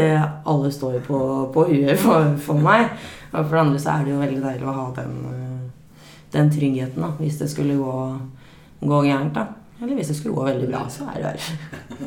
alle 0.53 0.71
står 0.73 0.99
jo 0.99 1.05
på, 1.07 1.19
på 1.55 1.63
huet 1.71 1.97
for, 1.97 2.35
for 2.45 2.61
meg. 2.61 2.91
Og 3.31 3.39
for 3.39 3.55
det 3.55 3.61
andre 3.63 3.79
så 3.81 3.95
er 3.95 4.03
det 4.05 4.13
jo 4.13 4.19
veldig 4.21 4.43
deilig 4.43 4.67
å 4.69 4.75
ha 4.77 4.83
den, 4.99 5.15
eh, 5.31 5.95
den 6.35 6.51
tryggheten, 6.53 7.07
da, 7.07 7.09
hvis 7.17 7.39
det 7.41 7.49
skulle 7.49 7.79
gå, 7.81 7.95
gå 8.83 8.99
gærent, 9.07 9.33
da. 9.39 9.47
Eller 9.81 9.97
hvis 9.97 10.11
det 10.13 10.17
skulle 10.19 10.35
gå 10.37 10.45
veldig 10.45 10.69
bra, 10.69 10.83
så 10.93 11.07
er 11.09 11.23
det 11.23 11.31
her. 11.31 11.49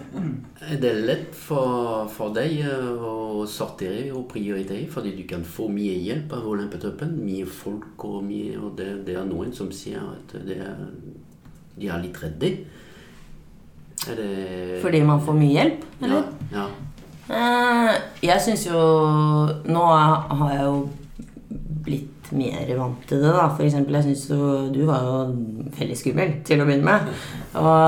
Er 0.71 0.77
det 0.77 0.91
lett 1.07 1.34
for, 1.34 2.05
for 2.13 2.29
deg 2.38 2.60
eh, 2.69 3.01
å 3.01 3.41
sortere 3.49 4.12
og 4.13 4.27
prioritere, 4.29 4.86
fordi 4.93 5.15
du 5.17 5.23
kan 5.25 5.41
få 5.41 5.65
mye 5.73 5.95
hjelp 6.05 6.36
av 6.38 6.45
Olympiatoppen? 6.51 7.15
Mye 7.25 7.47
folk, 7.49 8.05
og, 8.05 8.21
mye, 8.27 8.60
og 8.62 8.75
det, 8.77 8.91
det 9.10 9.17
er 9.17 9.25
noen 9.25 9.49
som 9.57 9.73
sier 9.73 10.05
at 10.05 10.38
er, 10.38 10.86
de 11.81 11.89
er 11.89 12.05
litt 12.05 12.21
redde. 12.21 12.53
Det 14.06 14.80
Fordi 14.82 15.02
man 15.06 15.22
får 15.22 15.34
mye 15.38 15.54
hjelp, 15.60 15.84
eller? 16.02 16.24
Ja. 16.54 16.64
ja. 16.64 16.66
Eh, 17.32 17.92
jeg 18.26 18.42
syns 18.44 18.66
jo 18.68 18.80
Nå 19.72 19.84
har 19.88 20.50
jeg 20.56 20.64
jo 20.66 20.90
blitt 21.86 22.32
mer 22.32 22.70
vant 22.80 23.02
til 23.10 23.18
det, 23.22 23.32
da. 23.36 23.46
For 23.56 23.64
eksempel, 23.66 23.96
jeg 24.00 24.04
syns 24.10 24.26
jo 24.32 24.38
du 24.74 24.82
var 24.88 25.04
jo 25.04 25.14
veldig 25.78 25.98
skummel 26.00 26.34
til 26.48 26.62
å 26.64 26.66
begynne 26.68 26.88
med. 26.88 27.00
Og 27.60 27.86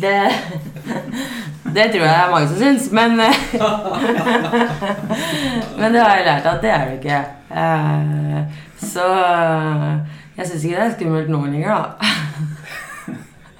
det 0.00 0.16
Det 1.70 1.86
tror 1.92 2.04
jeg 2.06 2.14
er 2.16 2.30
mange 2.32 2.48
som 2.48 2.58
syns, 2.58 2.86
men 2.96 3.16
Men 5.78 5.92
det 5.94 6.00
har 6.02 6.16
jeg 6.16 6.26
lært 6.26 6.46
at 6.50 6.62
det 6.64 6.70
er 6.74 6.84
du 6.88 6.92
ikke. 6.98 7.20
Eh, 7.50 8.40
Så 8.80 9.04
jeg 10.36 10.46
syns 10.48 10.64
ikke 10.64 10.76
det 10.80 10.86
er 10.86 10.94
skummelt 10.96 11.28
nå 11.30 11.40
lenger, 11.46 11.70
da. 11.74 11.82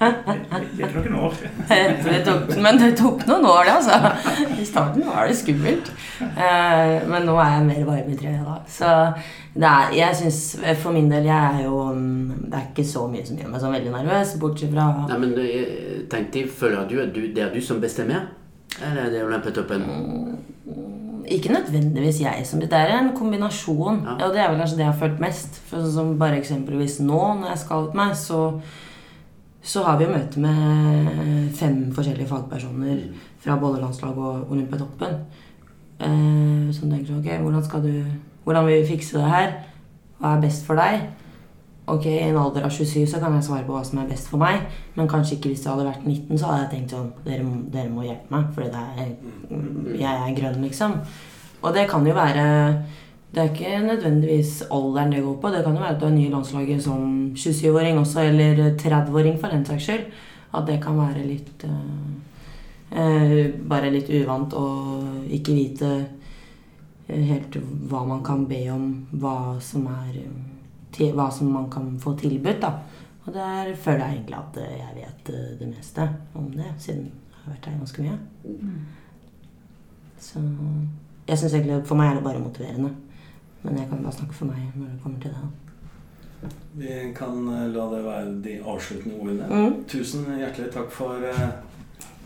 Det 0.01 0.85
er 0.85 0.95
noen 0.95 1.17
år. 1.27 1.35
Det 1.69 2.21
tok, 2.25 2.55
men 2.63 2.79
det 2.81 2.89
tok 2.97 3.21
noen 3.29 3.45
år, 3.45 3.67
det, 3.67 3.75
altså. 3.75 4.47
I 4.57 4.65
starten 4.65 5.05
var 5.05 5.29
det 5.29 5.37
skummelt. 5.37 5.91
Eh, 6.21 6.95
men 7.09 7.27
nå 7.27 7.35
er 7.37 7.53
jeg 7.55 7.67
mer 7.67 7.85
varm 7.85 8.09
i 8.09 8.17
trøya, 8.17 8.41
da. 8.47 8.57
Så 8.71 8.89
det 9.53 9.69
er, 9.69 9.93
jeg 9.99 10.17
synes, 10.23 10.41
for 10.81 10.95
min 10.95 11.11
del, 11.11 11.27
jeg 11.29 11.59
er 11.59 11.65
jo 11.65 11.83
mm, 11.93 12.47
Det 12.47 12.57
er 12.57 12.67
ikke 12.69 12.85
så 12.87 13.05
mye 13.11 13.25
som 13.27 13.37
gjør 13.37 13.49
meg 13.51 13.63
så 13.63 13.71
veldig 13.73 13.93
nervøs, 13.93 14.35
bortsett 14.41 14.71
fra 14.73 14.85
Nei, 15.09 15.17
men 15.21 15.33
jeg 15.43 16.05
tenkte, 16.11 16.45
føler 16.61 16.87
du 16.89 17.01
at 17.03 17.17
det 17.17 17.43
er 17.43 17.51
du 17.53 17.59
som 17.63 17.81
bestemmer? 17.83 18.29
Eller 18.79 19.05
er 19.05 19.13
det 19.13 19.25
Olympiatoppen? 19.25 19.83
Ikke 21.31 21.51
nødvendigvis 21.53 22.21
jeg 22.23 22.45
som 22.47 22.61
Det 22.63 22.73
er 22.73 22.95
en 22.97 23.11
kombinasjon. 23.15 24.01
Ja. 24.05 24.15
Og 24.25 24.33
det 24.33 24.41
er 24.41 24.49
vel 24.49 24.63
kanskje 24.63 24.79
det 24.79 24.87
jeg 24.87 24.93
har 24.93 25.01
følt 25.03 25.19
mest. 25.21 25.59
For 25.67 25.83
sånn 25.83 25.93
som 25.93 26.15
bare 26.19 26.39
eksempelvis 26.41 26.97
nå, 27.03 27.19
når 27.41 27.53
jeg 27.53 27.61
skal 27.65 27.89
ut 27.89 27.99
meg, 27.99 28.15
så 28.17 28.41
så 29.61 29.83
har 29.85 29.97
vi 29.97 30.07
jo 30.07 30.13
møte 30.15 30.41
med 30.41 31.51
fem 31.57 31.83
forskjellige 31.93 32.29
fagpersoner 32.29 33.01
fra 33.43 33.57
både 33.61 33.81
landslag 33.81 34.17
og 34.17 34.51
Olympiatoppen. 34.51 35.19
Eh, 36.01 36.69
som 36.73 36.89
tenker 36.89 37.11
sånn 37.11 37.19
Ok, 37.21 37.27
hvordan 37.43 37.65
skal 37.65 37.83
du 37.85 37.91
Hvordan 38.41 38.65
vil 38.65 38.79
vi 38.81 38.95
fikse 38.95 39.19
det 39.19 39.27
her? 39.29 39.51
Hva 40.17 40.31
er 40.33 40.39
best 40.41 40.65
for 40.65 40.79
deg? 40.81 41.03
Ok, 41.91 42.07
I 42.09 42.31
en 42.31 42.39
alder 42.41 42.65
av 42.65 42.73
27 42.73 43.05
så 43.11 43.19
kan 43.21 43.35
jeg 43.35 43.45
svare 43.45 43.65
på 43.67 43.75
hva 43.75 43.83
som 43.85 43.99
er 44.01 44.09
best 44.09 44.31
for 44.31 44.41
meg. 44.41 44.63
Men 44.95 45.09
kanskje 45.11 45.35
ikke 45.35 45.51
hvis 45.51 45.65
jeg 45.65 45.69
hadde 45.73 45.85
vært 45.85 46.07
19, 46.07 46.39
så 46.39 46.49
hadde 46.49 46.63
jeg 46.63 46.71
tenkt 46.71 46.95
sånn 46.95 47.11
Dere, 47.25 47.45
dere 47.73 47.93
må 47.93 48.05
hjelpe 48.05 48.33
meg, 48.33 48.57
er, 48.65 49.13
jeg 49.99 50.09
er 50.09 50.35
grønn, 50.37 50.65
liksom. 50.65 50.97
Og 51.61 51.75
det 51.75 51.85
kan 51.89 52.07
jo 52.07 52.17
være 52.17 52.45
Det 53.31 53.39
er 53.39 53.51
ikke 53.53 53.87
nødvendigvis 53.87 54.63
alderen 54.71 55.11
det 55.11 55.23
går 55.23 55.37
på. 55.41 55.47
Det 55.47 55.63
kan 55.63 55.75
jo 55.75 55.79
være 55.79 55.95
at 55.95 56.01
du 56.01 56.05
er 56.05 56.15
ny 56.15 56.25
i 56.25 56.31
landslaget 56.31 56.83
som 56.83 57.31
27-åring 57.35 57.99
også, 57.99 58.19
eller 58.27 58.75
30-åring 58.75 59.39
for 59.39 59.47
den 59.47 59.65
saks 59.65 59.83
skyld. 59.83 60.03
At 60.53 60.67
det 60.67 60.81
kan 60.83 60.97
være 60.97 61.23
litt 61.23 61.63
eh, 61.63 62.97
eh, 62.99 63.53
Bare 63.69 63.91
litt 63.93 64.09
uvant 64.11 64.51
å 64.53 64.65
ikke 65.31 65.55
vite 65.55 65.91
eh, 67.07 67.21
helt 67.29 67.55
hva 67.87 68.01
man 68.09 68.19
kan 68.23 68.43
be 68.49 68.65
om, 68.73 68.89
hva 69.11 69.55
som 69.63 69.87
er 69.87 70.19
Hva 71.15 71.29
som 71.31 71.53
man 71.53 71.69
kan 71.71 71.93
få 71.99 72.17
tilbudt, 72.19 72.59
da. 72.61 72.73
Og 73.25 73.33
der 73.33 73.75
føler 73.75 74.05
jeg 74.05 74.15
egentlig 74.17 74.35
at 74.35 74.57
eh, 74.59 74.73
jeg 74.81 74.97
vet 74.97 75.31
det 75.61 75.69
meste 75.69 76.09
om 76.35 76.49
det, 76.51 76.73
siden 76.83 77.05
jeg 77.05 77.45
har 77.45 77.53
vært 77.53 77.69
her 77.69 77.77
ganske 77.77 78.03
mye. 78.03 78.17
Så 80.19 80.43
jeg 81.27 81.37
syns 81.37 81.53
egentlig 81.53 81.79
For 81.87 81.95
meg 81.95 82.11
er 82.11 82.19
det 82.19 82.23
bare 82.27 82.43
motiverende. 82.43 82.91
Men 83.63 83.77
jeg 83.77 83.89
kan 83.89 84.03
bare 84.03 84.13
snakke 84.17 84.33
for 84.33 84.49
meg 84.49 84.71
når 84.75 84.87
det 84.87 85.01
kommer 85.03 85.19
til 85.21 85.35
det. 85.35 85.49
Vi 86.73 86.93
kan 87.15 87.47
eh, 87.53 87.67
la 87.73 87.83
det 87.91 88.03
være 88.05 88.31
de 88.45 88.55
avsluttende 88.65 89.19
ordene. 89.21 89.49
Mm. 89.49 89.83
Tusen 89.91 90.25
hjertelig 90.37 90.71
takk 90.73 90.89
for 90.91 91.27
eh, 91.27 91.47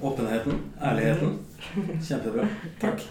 åpenheten, 0.02 0.62
ærligheten. 0.82 1.38
Kjempebra. 2.08 2.48
Takk. 2.82 3.04